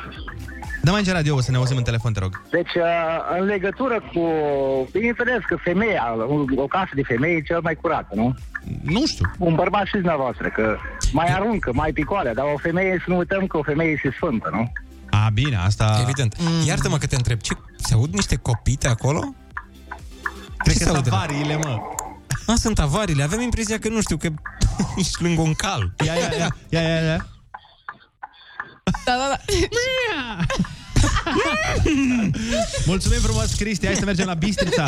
[0.82, 2.42] Dă mai în radio să ne auzim în telefon, te rog.
[2.50, 4.20] Deci, uh, în legătură cu...
[4.92, 6.16] Bineînțeles că femeia,
[6.56, 8.34] o casă de femeie e cel mai curată, nu?
[8.82, 9.30] Nu știu.
[9.38, 10.76] Un bărbat și dumneavoastră, că
[11.12, 14.48] mai aruncă, mai picoale, dar o femeie, să nu uităm că o femeie este sfântă,
[14.52, 14.72] nu?
[15.10, 15.98] A, bine, asta...
[16.02, 16.34] Evident.
[16.38, 16.66] Mm.
[16.66, 19.34] Iartă-mă că te întreb, ce, se aud niște copite acolo?
[20.56, 21.10] Cred Ce că se sunt aude?
[21.12, 21.78] avariile, mă.
[22.46, 23.22] A, sunt avariile.
[23.22, 24.28] Avem impresia că, nu știu, că
[24.96, 25.92] ești lângă un cal.
[26.04, 27.26] Ia, ia, ia, ia, ia, ia.
[29.04, 29.38] Da, da, da.
[32.86, 33.86] Mulțumim frumos, Cristi.
[33.86, 34.84] Hai să mergem la Bistrița.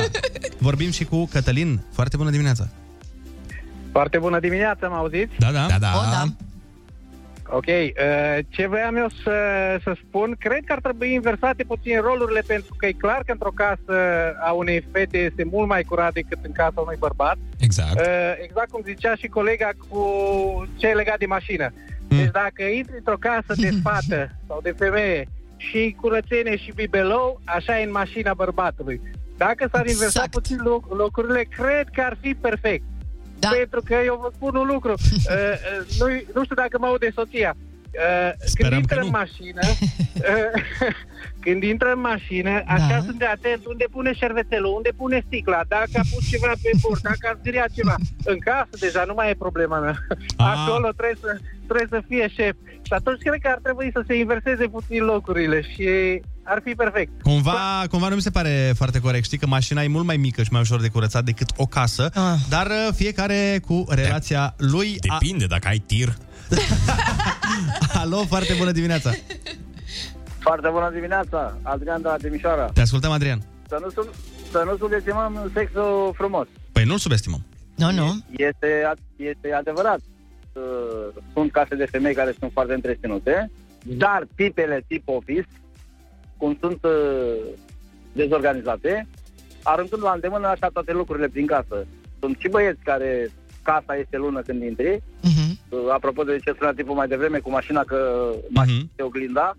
[0.58, 1.80] Vorbim și cu Cătălin.
[1.92, 2.68] Foarte bună dimineața.
[3.92, 5.32] Foarte bună dimineața, mă auziți?
[5.38, 5.66] Da, da.
[5.68, 5.92] Da, da.
[5.96, 6.24] O, da.
[7.52, 9.36] Ok, uh, ce voiam eu să,
[9.82, 13.52] să spun, cred că ar trebui inversate puțin rolurile, pentru că e clar că într-o
[13.54, 13.96] casă
[14.48, 17.36] a unei fete este mult mai curat decât în casa unui bărbat.
[17.58, 18.00] Exact.
[18.00, 20.02] Uh, exact cum zicea și colega cu
[20.76, 21.72] ce e legat de mașină.
[22.16, 27.80] Deci dacă intri într-o casă de fată sau de femeie și curățenie și bibelou, așa
[27.80, 29.00] e în mașina bărbatului.
[29.36, 30.30] Dacă s-ar inversa Exact.
[30.30, 32.84] puțin loc- locurile, cred că ar fi perfect.
[33.38, 33.48] Da.
[33.48, 34.90] Pentru că eu vă spun un lucru.
[34.92, 34.96] Uh,
[35.34, 37.54] uh, nu, nu știu dacă mă aude soția.
[37.56, 39.16] Uh, când Sperăm intră că în nu.
[39.18, 39.60] mașină,
[40.30, 40.62] uh,
[41.44, 43.00] când intră în mașină, așa Da.
[43.04, 47.00] sunt de atent unde pune șervețelul, unde pune sticla, dacă a pus ceva pe bord,
[47.00, 47.94] dacă a zgâriat ceva.
[48.24, 49.96] În casă deja nu mai e problema mea.
[50.36, 50.46] Ah.
[50.56, 51.38] Acolo trebuie să,
[51.70, 52.54] trebuie să fie șef.
[52.86, 55.88] Și atunci cred că ar trebui să se inverseze puțin locurile și
[56.42, 57.22] ar fi perfect.
[57.22, 59.24] Cumva, cumva nu mi se pare foarte corect.
[59.24, 62.10] Știi că mașina e mult mai mică și mai ușor de curățat decât o casă,
[62.14, 62.34] Ah.
[62.48, 64.96] dar uh, fiecare cu relația lui.
[65.08, 65.16] A...
[65.18, 66.08] Depinde dacă ai tir.
[68.00, 69.10] Alo, foarte bună dimineața.
[70.38, 72.64] Foarte bună dimineața, Adrian de la Timișoara.
[72.64, 73.42] Te ascultăm, Adrian.
[73.68, 74.08] Să nu, sub,
[74.50, 76.46] să nu subestimăm sexul frumos.
[76.72, 77.46] Păi nu-l subestimăm.
[77.76, 78.16] Nu, nu.
[78.30, 78.68] Este,
[79.16, 80.00] este adevărat.
[80.52, 83.50] Uh, Sunt case de femei care sunt foarte întreținute,
[83.84, 85.48] dar tipele tip office,
[86.36, 87.36] cum sunt uh,
[88.12, 89.06] dezorganizate,
[89.62, 91.86] aruncând la îndemână așa toate lucrurile prin casă.
[92.20, 93.30] Sunt și băieți care
[93.62, 95.58] casa este lună când intri, Mhm.
[95.68, 98.90] Uh, apropo de ce spunea tipul mai devreme cu mașina că mașina Mhm.
[98.96, 99.56] se oglinda,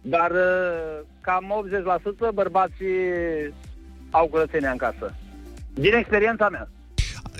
[0.00, 2.94] dar uh, cam 80% bărbații
[4.10, 5.14] au curățenia în casă.
[5.74, 6.68] Din experiența mea.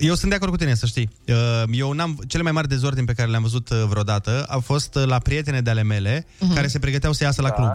[0.00, 1.08] Eu sunt de acord cu tine, să știi.
[1.28, 4.94] Uh, Eu n-am, cele mai mari dezordini pe care le-am văzut uh, vreodată au fost
[4.94, 6.54] uh, la prietene de ale mele Mhm.
[6.54, 7.54] care se pregăteau să iasă la Da.
[7.54, 7.72] club.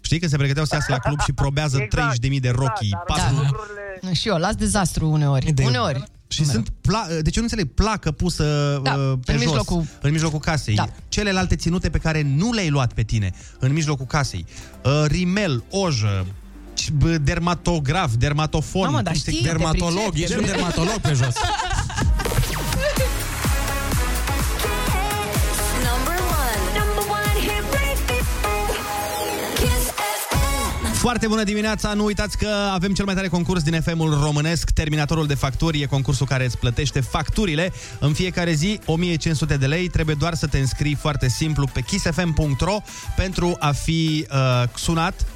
[0.00, 3.02] Știi că se pregăteau să iasă la club și probează Exact, 30.000 de rochii, dar
[3.06, 3.34] patru...
[3.34, 4.12] lucrurile...
[4.14, 5.52] Și eu las dezastru uneori.
[5.52, 6.02] De- Uneori.
[6.28, 9.84] Și sunt pla- deci eu nu înțeleg, placă pusă Da, uh, pe în jos, mijlocul-
[10.00, 10.74] în mijlocul casei.
[10.74, 10.88] Da.
[11.08, 14.44] Celelalte ținute pe care nu le-ai luat pe tine în mijlocul casei.
[14.84, 16.41] Uh, rimel, ojă, c- b-
[17.22, 18.84] dermatograf, dermatofon.
[18.84, 21.34] Mamă, dar cum se- știi, te Dermatolog, pricepi, ești te un dermatolog pe jos.
[25.88, 26.60] Number one.
[26.78, 28.20] Number one hit radio.
[29.56, 30.92] Kiss FM.
[30.94, 31.92] Foarte bună dimineața!
[31.94, 35.80] Nu uitați că avem cel mai tare concurs din FM-ul românesc, Terminatorul de Facturi.
[35.80, 39.88] E concursul care îți plătește facturile în fiecare zi, 1500 de lei.
[39.88, 42.76] Trebuie doar să te înscrii foarte simplu pe kissfm.ro
[43.16, 45.26] pentru a fi uh, sunat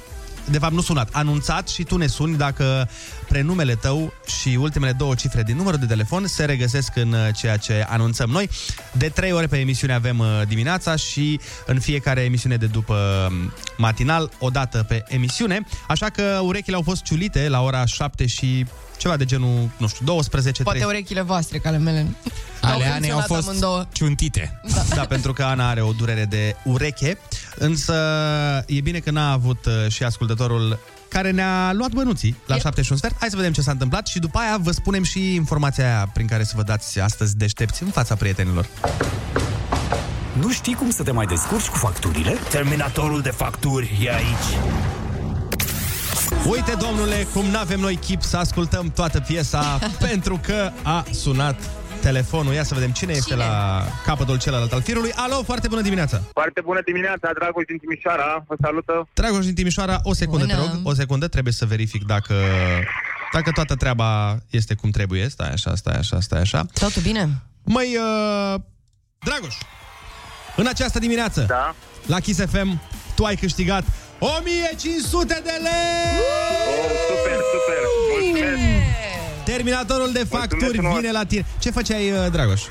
[0.51, 2.89] de fapt nu sunat, anunțat și tu ne suni dacă
[3.27, 7.57] prenumele tău și ultimele două cifre din numărul de telefon se regăsesc în uh, ceea
[7.57, 8.49] ce anunțăm noi.
[8.91, 13.53] De trei ore pe emisiune avem uh, dimineața și în fiecare emisiune de după um,
[13.77, 15.65] matinal, o dată pe emisiune.
[15.87, 18.65] Așa că urechile au fost ciulite la ora 7 și
[18.97, 20.85] ceva de genul, nu știu, 12, Poate 13.
[20.85, 22.07] urechile voastre, ca ale mele.
[22.61, 23.85] Ale Au Anei au funcționat fost amândouă.
[23.91, 24.61] ciuntite.
[24.73, 24.83] Da.
[24.95, 27.17] da, pentru că Ana are o durere de ureche,
[27.59, 27.93] însă
[28.67, 32.63] e bine că n-a avut uh, și ascultătorul care ne-a luat bănuții la Yep.
[32.63, 33.15] 7 și un sfert.
[33.19, 36.27] Hai să vedem ce s-a întâmplat și după aia vă spunem și informația aia prin
[36.27, 38.67] care să vă dați astăzi deștepți în fața prietenilor.
[40.39, 42.37] Nu știi cum să te mai descurci cu facturile?
[42.49, 44.57] Terminatorul de facturi e aici.
[46.45, 49.79] Uite, domnule, cum n-avem noi chip să ascultăm toată piesa
[50.09, 51.59] pentru că a sunat
[52.01, 52.53] telefonul.
[52.53, 55.11] Ia să vedem cine, este la capătul celălalt al firului.
[55.15, 56.21] Alo, foarte bună dimineața!
[56.33, 58.43] Foarte bună dimineața, Dragoș din Timișoara.
[58.47, 59.07] Vă salută.
[59.13, 60.55] Dragoș din Timișoara, o secundă, Bună.
[60.57, 60.79] te rog.
[60.83, 62.33] O secundă, trebuie să verific dacă,
[63.31, 65.27] dacă toată treaba este cum trebuie.
[65.29, 66.65] Stai așa, stai așa, stai așa.
[66.79, 67.29] Totul bine?
[67.63, 68.59] Măi, uh,
[69.19, 69.55] Dragoș,
[70.55, 71.75] în această dimineață, da.
[72.05, 72.81] la Kiss FM,
[73.15, 73.83] tu ai câștigat
[74.19, 76.19] 1500 de lei!
[76.69, 77.81] Oh, super, super.
[78.11, 78.76] Mulțumesc.
[79.51, 80.95] Terminatorul de facturi frumos.
[80.99, 81.45] vine la tine.
[81.59, 82.61] Ce făceai, uh, Dragoș?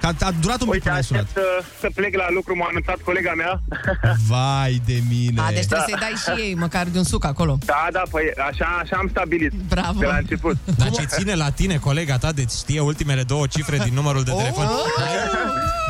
[0.00, 1.22] Că a, a durat un pic Uite, până ai sunat.
[1.22, 3.60] aștept să, să plec la lucru, m-a anunțat colega mea.
[4.30, 5.40] Vai de mine!
[5.40, 7.58] A, deci trebuie să-i dai și ei măcar de un suc acolo.
[7.64, 9.52] Da, da, păi așa, așa am stabilit.
[9.68, 9.98] Bravo.
[9.98, 10.56] De la început.
[10.78, 14.30] Dar ce ține la tine, colega ta, deci știe ultimele două cifre din numărul de
[14.36, 14.64] telefon?
[14.64, 15.14] Ai,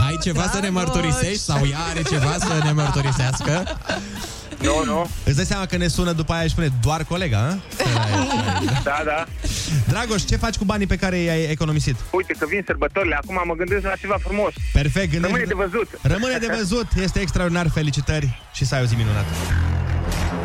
[0.06, 3.78] ai ceva să ne mărturisești sau ea are ceva să ne mărturisească?
[4.62, 5.10] Nu, nu.
[5.24, 7.58] Îți dai seama că ne sună după aia și spune doar colega, a?
[8.82, 9.24] Da, da.
[9.88, 11.96] Dragoș, ce faci cu banii pe care i-ai economisit?
[12.10, 14.52] Uite că vin sărbătorile, acum mă gândesc la ceva frumos.
[14.72, 15.26] Perfect, gândește...
[15.26, 15.88] Rămâne de văzut.
[16.02, 19.32] Rămâne de văzut, este extraordinar, felicitări și să ai o zi minunată.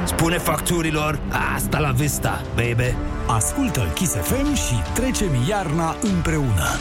[0.05, 1.19] Spune facturilor,
[1.55, 2.95] asta la vista, baby.
[3.27, 6.79] Ascultă Kiss FM și trecem iarna împreună.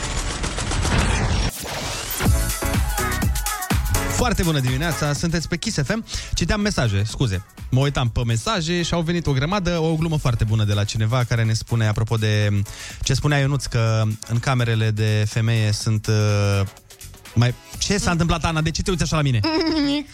[4.21, 6.05] Foarte bună dimineața, sunteți pe Kiss FM.
[6.33, 7.45] Citeam mesaje, scuze.
[7.69, 10.83] Mă uitam pe mesaje și au venit o grămadă, o glumă foarte bună de la
[10.83, 12.61] cineva care ne spune, apropo de
[13.03, 16.07] ce spunea Ionuț, că în camerele de femeie sunt...
[16.07, 16.67] Uh,
[17.33, 17.53] mai...
[17.77, 18.61] Ce s-a întâmplat, Ana?
[18.61, 19.39] De ce te uiți așa la mine?
[19.75, 20.07] Nimic.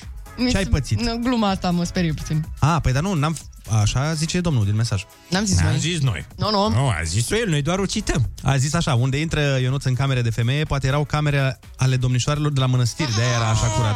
[0.49, 1.01] Ce ai pățit?
[1.01, 2.45] Nu, gluma asta mă sperie puțin.
[2.59, 3.37] A, păi dar nu, n-am...
[3.81, 5.03] Așa zice domnul din mesaj.
[5.29, 5.79] N-am zis N-am noi.
[5.79, 6.25] zis noi.
[6.35, 6.69] Nu, nu.
[6.69, 8.29] Nu, a zis el, noi doar o cităm.
[8.43, 12.51] A zis așa, unde intră Ionuț în camere de femeie, poate erau camere ale domnișoarelor
[12.51, 13.95] de la mănăstiri, de aia era așa curat.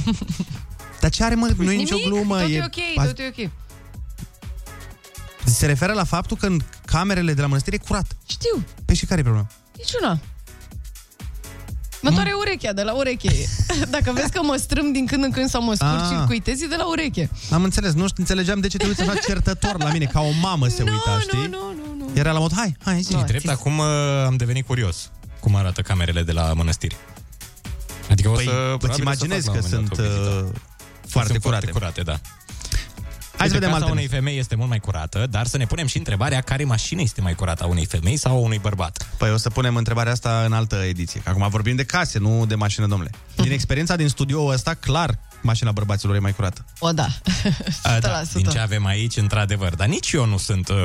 [1.00, 1.50] Dar ce are, mă?
[1.56, 2.40] Nu e nicio Nimic, glumă.
[2.40, 3.50] tot e ok, tot e ok.
[5.44, 8.16] Se referă la faptul că în camerele de la mănăstiri e curat.
[8.28, 9.46] Știu, Pe și care e problema?
[9.76, 10.18] niciuna.
[12.02, 13.30] Mă doare urechea, de la ureche.
[13.94, 16.08] Dacă vezi că mă strâm din când în când sau mă scurg Ah.
[16.10, 17.30] circuitezi, e de la ureche.
[17.50, 20.30] Am înțeles, nu știu, înțelegeam de ce te uiți așa certător la mine, ca o
[20.40, 21.38] mamă se uita, știi?
[21.38, 22.10] Nu, nu, nu.
[22.14, 23.12] Era la mod, hai, hai, zi.
[23.14, 23.86] E drept, acum uh,
[24.26, 25.10] am devenit curios
[25.40, 26.96] cum arată camerele de la mănăstiri.
[28.10, 28.50] Adică o Păi, să...
[28.50, 30.44] îți probabil o să imaginezi fac la că un moment sunt dat o vizită.
[30.54, 30.60] uh,
[31.08, 31.66] foarte sunt curate.
[31.70, 32.16] Foarte curate, da.
[33.42, 35.66] Hai să Uite, vedem casa alte unei femei este mult mai curată, dar să ne
[35.66, 39.06] punem și întrebarea care mașină este mai curată, a unei femei sau a unui bărbat.
[39.16, 41.20] Păi o să punem întrebarea asta în altă ediție.
[41.20, 43.10] Că acum vorbim de case, nu de mașină, domnule.
[43.36, 46.64] Din experiența din studio ăsta, clar, mașina bărbaților e mai curată.
[46.78, 47.06] O, da.
[47.82, 49.74] A, da, din ce avem aici, într-adevăr.
[49.74, 50.76] Dar nici eu nu sunt, uh,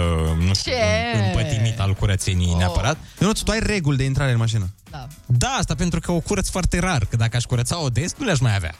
[0.47, 1.17] nu știu, Ce?
[1.25, 2.57] împătimit al curățeniei oh.
[2.57, 2.97] neapărat.
[3.19, 4.69] Eu nu, tu ai reguli de intrare în mașină.
[4.91, 5.07] Da.
[5.25, 8.39] Da, asta pentru că o curăț foarte rar, că dacă aș curăța-o des, nu le-aș
[8.39, 8.75] mai avea.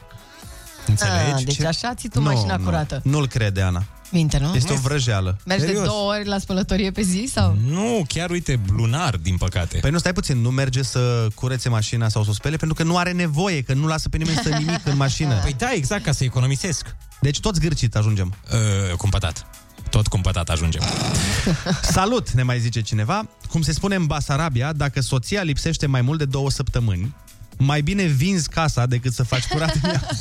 [0.88, 1.34] Înțelegi?
[1.34, 3.02] Ah, deci așa ții tu mașina curată.
[3.04, 3.84] Nu-l crede, Ana.
[4.12, 4.56] Minte, nu?
[4.56, 5.38] Este o vrăjeală.
[5.46, 7.58] Mergi de două ori la spălătorie pe zi sau?
[7.68, 9.78] Nu, chiar uite, lunar, din păcate.
[9.78, 12.84] Păi nu, stai puțin, nu merge să curețe mașina sau să o spele pentru că
[12.84, 15.36] nu are nevoie, că nu lasă pe nimeni să nimic în mașină.
[15.36, 16.96] Păi da, exact, ca să economisesc.
[17.22, 18.34] Deci tot zgârcit ajungem.
[18.52, 19.46] Uh, cumpătat.
[19.90, 20.82] Tot cumpătat ajungem.
[21.82, 23.30] Salut, ne mai zice cineva.
[23.50, 27.16] Cum se spune în Basarabia, dacă soția lipsește mai mult de două săptămâni,
[27.58, 30.08] mai bine vinzi casa decât să faci curat în ea.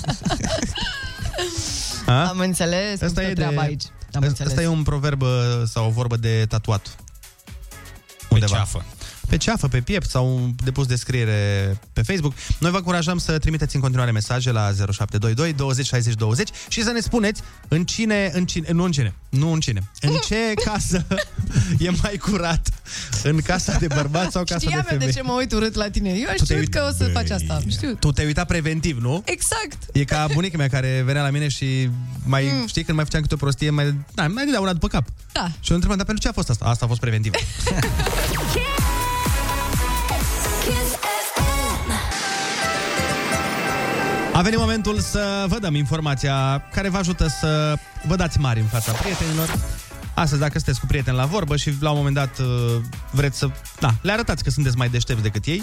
[2.06, 2.28] A?
[2.28, 3.82] Am înțeles Asta cum e, stă de, treaba aici.
[4.12, 4.64] Am asta înțeles.
[4.64, 5.28] e un proverb uh,
[5.64, 6.96] sau o vorbă de tatuat.
[8.28, 8.84] Pe ceafă.
[9.28, 11.32] Pe ceafă, pe piept sau depus descriere
[11.93, 12.32] pe Facebook.
[12.59, 16.90] Noi vă încurajăm să trimiteți în continuare mesaje la 0722 20 60 20 și să
[16.90, 21.07] ne spuneți în cine, în cine, nu în cine, nu în cine, în ce casă
[21.78, 22.69] e mai curat,
[23.23, 25.07] în casa de bărbat sau casa Știam de eu femei.
[25.07, 26.09] de ce mă uit urât la tine.
[26.11, 27.61] Eu Tu te știu uiți- că o să faci asta.
[27.69, 27.94] Știu.
[27.94, 29.23] Tu te-ai uitat preventiv, nu?
[29.24, 29.78] Exact.
[29.93, 31.89] E ca bunica mea care venea la mine și
[32.24, 32.66] mai, mm.
[32.66, 35.09] știi, când mai făceam câte o prostie, mai, da, mai dădea una după cap.
[35.32, 35.47] Da.
[35.61, 36.65] Și eu întrebam, dar pentru ce a fost asta?
[36.65, 37.32] Asta a fost preventiv.
[44.36, 47.74] A venit momentul să vă dăm informația care vă ajută să
[48.06, 49.54] vă dați mari în fața prietenilor.
[50.14, 52.46] Astăzi, dacă sunteți cu prieteni la vorbă și la un moment dat uh,
[53.10, 53.50] vreți să...
[53.80, 55.62] Da, le arătați că sunteți mai deștepți decât ei.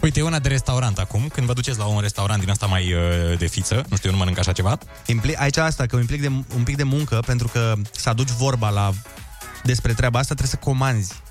[0.00, 1.28] Uite, e una de restaurant acum.
[1.32, 4.14] Când vă duceți la un restaurant din asta mai uh, de fiță, nu știu, eu
[4.14, 4.78] nu mănânc așa ceva.
[5.06, 8.70] Impli- aici asta, că implic de, un pic de muncă, pentru că să aduci vorba
[8.70, 8.92] la
[9.62, 11.21] despre treaba asta, trebuie să comanzi.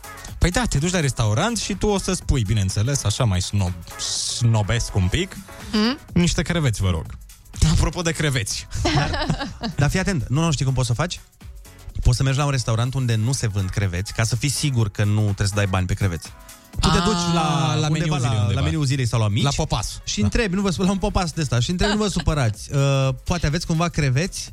[0.41, 3.71] Păi da, te duci la restaurant și tu o să spui, bineînțeles, așa mai snob,
[3.99, 5.35] snobesc un pic,
[5.73, 5.97] Mm?
[6.13, 7.05] niște creveți, vă rog.
[7.71, 8.67] Apropo de creveți.
[9.75, 11.19] Dar fii atent, nu, nu știi cum poți să o faci?
[12.03, 14.89] Poți să mergi la un restaurant unde nu se vând creveți, ca să fii sigur
[14.89, 16.27] că nu trebuie să dai bani pe creveți.
[16.79, 18.59] Tu te Ah, duci la, la undeva, meniul zilei la, undeva.
[18.59, 19.43] la meniul zilei sau la mici.
[19.43, 20.01] La popas.
[20.03, 22.73] Și întrebi, nu vă, la un popas de ăsta, și întrebi, nu vă supărați.
[22.73, 24.51] Uh, poate aveți cumva creveți?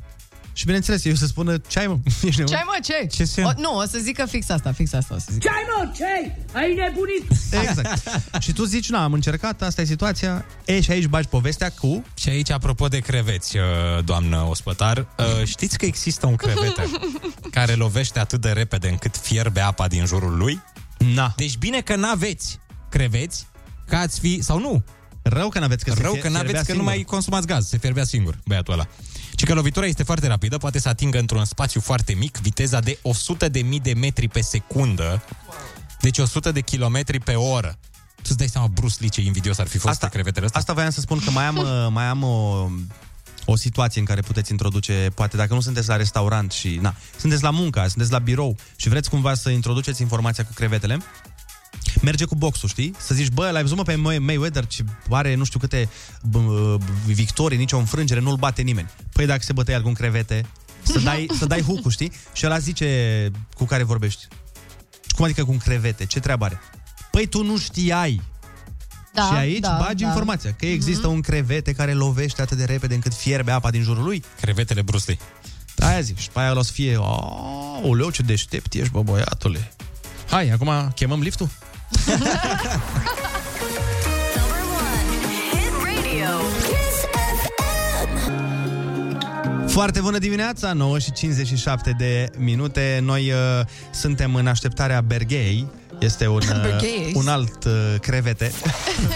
[0.59, 1.97] Și bineînțeles, eu să spună, ce ai mă?
[2.27, 2.45] Ești nebun?
[2.45, 3.07] Ce ai mă, ce?
[3.11, 5.41] Ce se- o, nu, o să zică fix asta, fix asta o să zic.
[5.41, 7.31] Ce ai mă, ce Ai nebunit?
[7.51, 8.41] Exact.
[8.41, 10.45] și tu zici, na, am încercat, asta e situația.
[10.65, 12.03] E, și aici bagi povestea cu...
[12.13, 13.63] Și aici, apropo de creveți, uh,
[14.05, 16.89] doamnă ospătar, uh, știți că există un crevete
[17.57, 20.61] care lovește atât de repede încât fierbe apa din jurul lui?
[20.97, 21.33] Na.
[21.35, 22.59] Deci bine că n-aveți
[22.89, 23.47] creveți,
[23.87, 24.83] că ați fi, sau nu,
[25.21, 26.93] Rău că n-aveți, că se Rău fie- că fierbea n-aveți, că nu singur.
[26.95, 28.87] mai consumați gaz, se fierbea singur, băiatul ăla.
[29.35, 32.97] Și că lovitura este foarte rapidă, poate să atingă într-un spațiu foarte mic viteza de
[33.01, 35.23] 100 de mii de metri pe secundă,
[36.01, 37.77] deci 100 de kilometri pe oră.
[38.15, 40.57] Tu îți dai seama, Bruce Lee, ce invidios ar fi fost asta, crevetele ăsta?
[40.59, 42.67] Asta voiam să spun că mai am, uh, mai am o,
[43.45, 47.43] o situație în care puteți introduce, poate dacă nu sunteți la restaurant și, na, sunteți
[47.43, 50.97] la muncă, sunteți la birou și vreți cumva să introduceți informația cu crevetele,
[52.01, 52.93] merge cu boxul, știi?
[52.97, 55.89] Să zici, bă, l-ai văzut mă pe May- Mayweather ce are nu știu câte
[56.23, 58.89] bă, victorii, nicio înfrângere, nu-l bate nimeni.
[59.13, 60.45] Păi dacă se bătăia cu crevete,
[60.83, 62.11] să dai, să dai hook știi?
[62.33, 64.27] Și ăla zice cu care vorbești.
[65.15, 66.05] Cum adică cu crevete?
[66.05, 66.59] Ce treabă are?
[67.11, 68.21] Păi tu nu știai.
[69.13, 70.07] Da, și aici da, bagi da.
[70.09, 71.15] informația că există Mhm.
[71.15, 74.23] un crevete care lovește atât de repede încât fierbe apa din jurul lui.
[74.41, 75.17] Crevetele Bruce Lee.
[75.89, 76.17] Aia zic.
[76.17, 76.97] Și pe aia o să fie,
[77.81, 79.71] oleu, ce deștept ești, bă, băiatule.
[80.29, 81.49] Hai, acum chemăm liftul?
[85.51, 86.31] Hit radio.
[86.61, 86.99] Kiss
[87.41, 88.37] FM.
[89.67, 92.99] Foarte bună dimineața, 9 și 57 de minute.
[93.03, 93.37] Noi uh,
[93.91, 95.67] suntem în așteptarea Berghei.
[95.99, 97.11] Este un, uh, Berghei.
[97.15, 97.71] un alt uh,
[98.01, 98.51] crevete.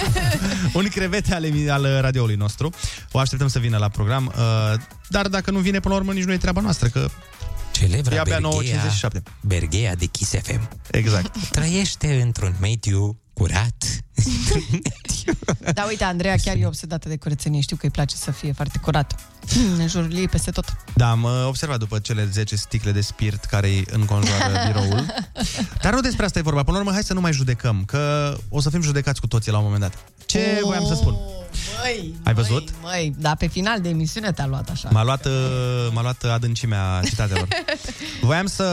[0.73, 2.69] un crevete al, emi- al radioului nostru.
[3.11, 4.33] O așteptăm să vină la program.
[4.37, 4.73] Uh,
[5.07, 7.09] dar dacă nu vine până la urmă, nici nu e treaba noastră, că
[7.73, 9.21] Celebra e abia Berghea, 9.57.
[9.41, 10.69] Berghea de Kiss FM.
[10.91, 11.37] Exact.
[11.51, 13.83] Trăiește într-un mediu curat.
[15.73, 17.61] Da, uite, Andreea chiar e obsedată de curățenie.
[17.61, 19.15] Știu că îi place să fie foarte curat.
[19.77, 20.65] În jurul ei, peste tot.
[20.95, 25.05] Da, am uh, observat după cele 10 sticle de spirit care îi înconjoară biroul.
[25.81, 26.63] Dar nu despre asta e vorba.
[26.63, 29.51] Până la urmă, hai să nu mai judecăm, că o să fim judecați cu toții
[29.51, 29.93] la un moment dat.
[30.25, 31.15] Ce Oh, voiam să spun?
[31.84, 32.69] Măi, Ai văzut?
[32.81, 34.89] Măi, da, pe final de emisiune te-a luat așa.
[34.91, 35.31] M-a luat, uh,
[35.91, 37.47] m-a luat adâncimea citatelor.
[38.22, 38.64] Voiam să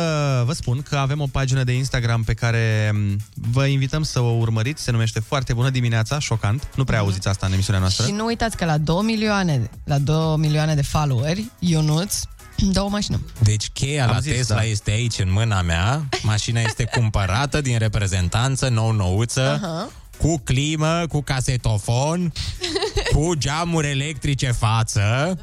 [0.46, 3.16] vă spun că avem o pagină de Instagram pe care m,
[3.52, 4.82] vă invităm să o urmăriți.
[4.82, 6.68] Se numește Foarte Bună Dimineața, șocant.
[6.74, 8.06] Nu prea auziți asta în emisiunea noastră.
[8.06, 12.14] Și nu uitați că la 2 milioane, la 2 milioane de followeri, Ionuț,
[12.56, 13.20] dă o mașină.
[13.38, 14.64] Deci cheia Am la zis, Tesla da.
[14.64, 19.90] este aici în mâna mea, mașina este cumpărată din reprezentanță, nou-nouță, Aha.
[20.20, 22.32] Cu climă, cu casetofon,
[23.14, 25.38] cu geamuri electrice față,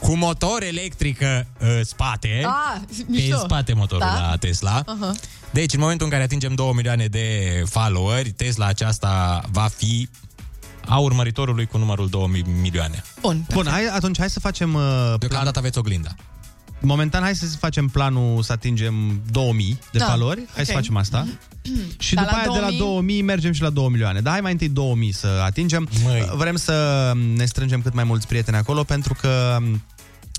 [0.00, 2.42] cu motor electrică uh, spate.
[2.44, 3.34] Ah, că e mișto.
[3.36, 4.28] în spate motorul Da.
[4.30, 4.82] la Tesla.
[4.86, 5.12] Aha.
[5.50, 10.08] Deci, în momentul în care atingem 2 milioane de followeri, Tesla aceasta va fi
[10.88, 13.02] a urmăritorului cu numărul 2 mi- milioane.
[13.20, 13.46] Bun.
[13.52, 14.74] Bun, hai, atunci hai să facem...
[14.74, 16.14] Uh, Deocamdată aveți oglinda.
[16.84, 20.40] Momentan, hai să facem planul să atingem 2000 de Da, valori.
[20.52, 20.66] Hai ok.
[20.66, 21.26] să facem asta.
[21.98, 22.78] Și Dar după la aia de la 2000?
[22.78, 24.20] 2000 mergem și la 2 milioane.
[24.20, 25.88] Dar hai mai întâi 2000 să atingem.
[26.04, 26.30] Măi.
[26.36, 29.58] Vrem să ne strângem cât mai mulți prieteni acolo pentru că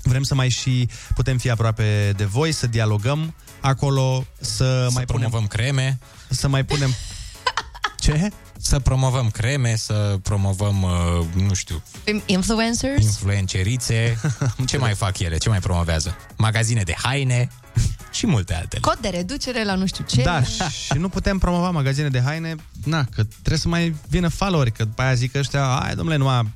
[0.02, 4.54] vrem să mai și putem fi aproape de voi, să dialogăm acolo, să,
[4.88, 5.98] Să mai punem promovăm creme,
[6.28, 6.90] să mai punem
[8.00, 8.30] Ce?
[8.58, 11.82] Să promovăm creme, să promovăm, uh, nu știu,
[12.26, 13.02] Influencers?
[13.02, 14.20] influencerițe.
[14.66, 15.36] Ce mai fac ele?
[15.36, 16.16] Ce mai promovează?
[16.36, 17.48] Magazine de haine
[18.10, 18.80] și multe altele.
[18.80, 20.22] Cod de reducere la nu știu ce.
[20.22, 22.54] Da, și nu putem promova magazine de haine,
[22.84, 26.52] na, că trebuie să mai vină followeri, că după aia zic ăștia, hai domnule, numai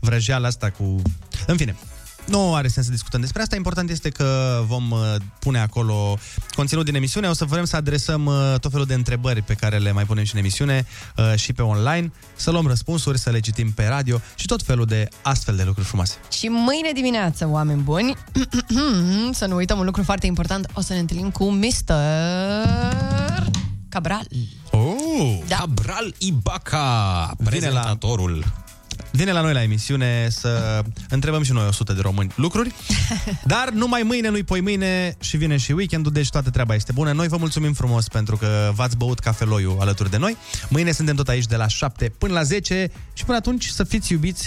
[0.00, 1.02] vrăjeala asta cu...
[1.46, 1.76] În fine,
[2.24, 3.56] nu are sens să discutăm despre asta.
[3.56, 4.98] Important este că vom uh,
[5.38, 6.18] pune acolo
[6.54, 7.28] conținut din emisiune.
[7.28, 10.24] O să vrem să adresăm uh, tot felul de întrebări pe care le mai punem
[10.24, 10.86] și în emisiune
[11.16, 14.84] uh, și pe online, să luăm răspunsuri, să le citim pe radio și tot felul
[14.84, 16.14] de astfel de lucruri frumoase.
[16.32, 18.16] Și mâine dimineață, oameni buni,
[19.40, 21.94] să nu uităm un lucru foarte important, o să ne întâlnim cu Mr.
[23.88, 24.26] Cabral.
[24.70, 25.56] Oh, da.
[25.56, 28.44] Cabral Ibaca, prezentatorul.
[29.12, 32.74] Vine la noi la emisiune să întrebăm și noi 100 de români lucruri.
[33.44, 37.12] Dar numai mâine, nu-i poi mâine și vine și weekendul, deci toată treaba este bună.
[37.12, 40.36] Noi vă mulțumim frumos pentru că v-ați băut cafeloiul alături de noi.
[40.68, 44.12] Mâine suntem tot aici de la 7 până la 10 și până atunci să fiți
[44.12, 44.46] iubiți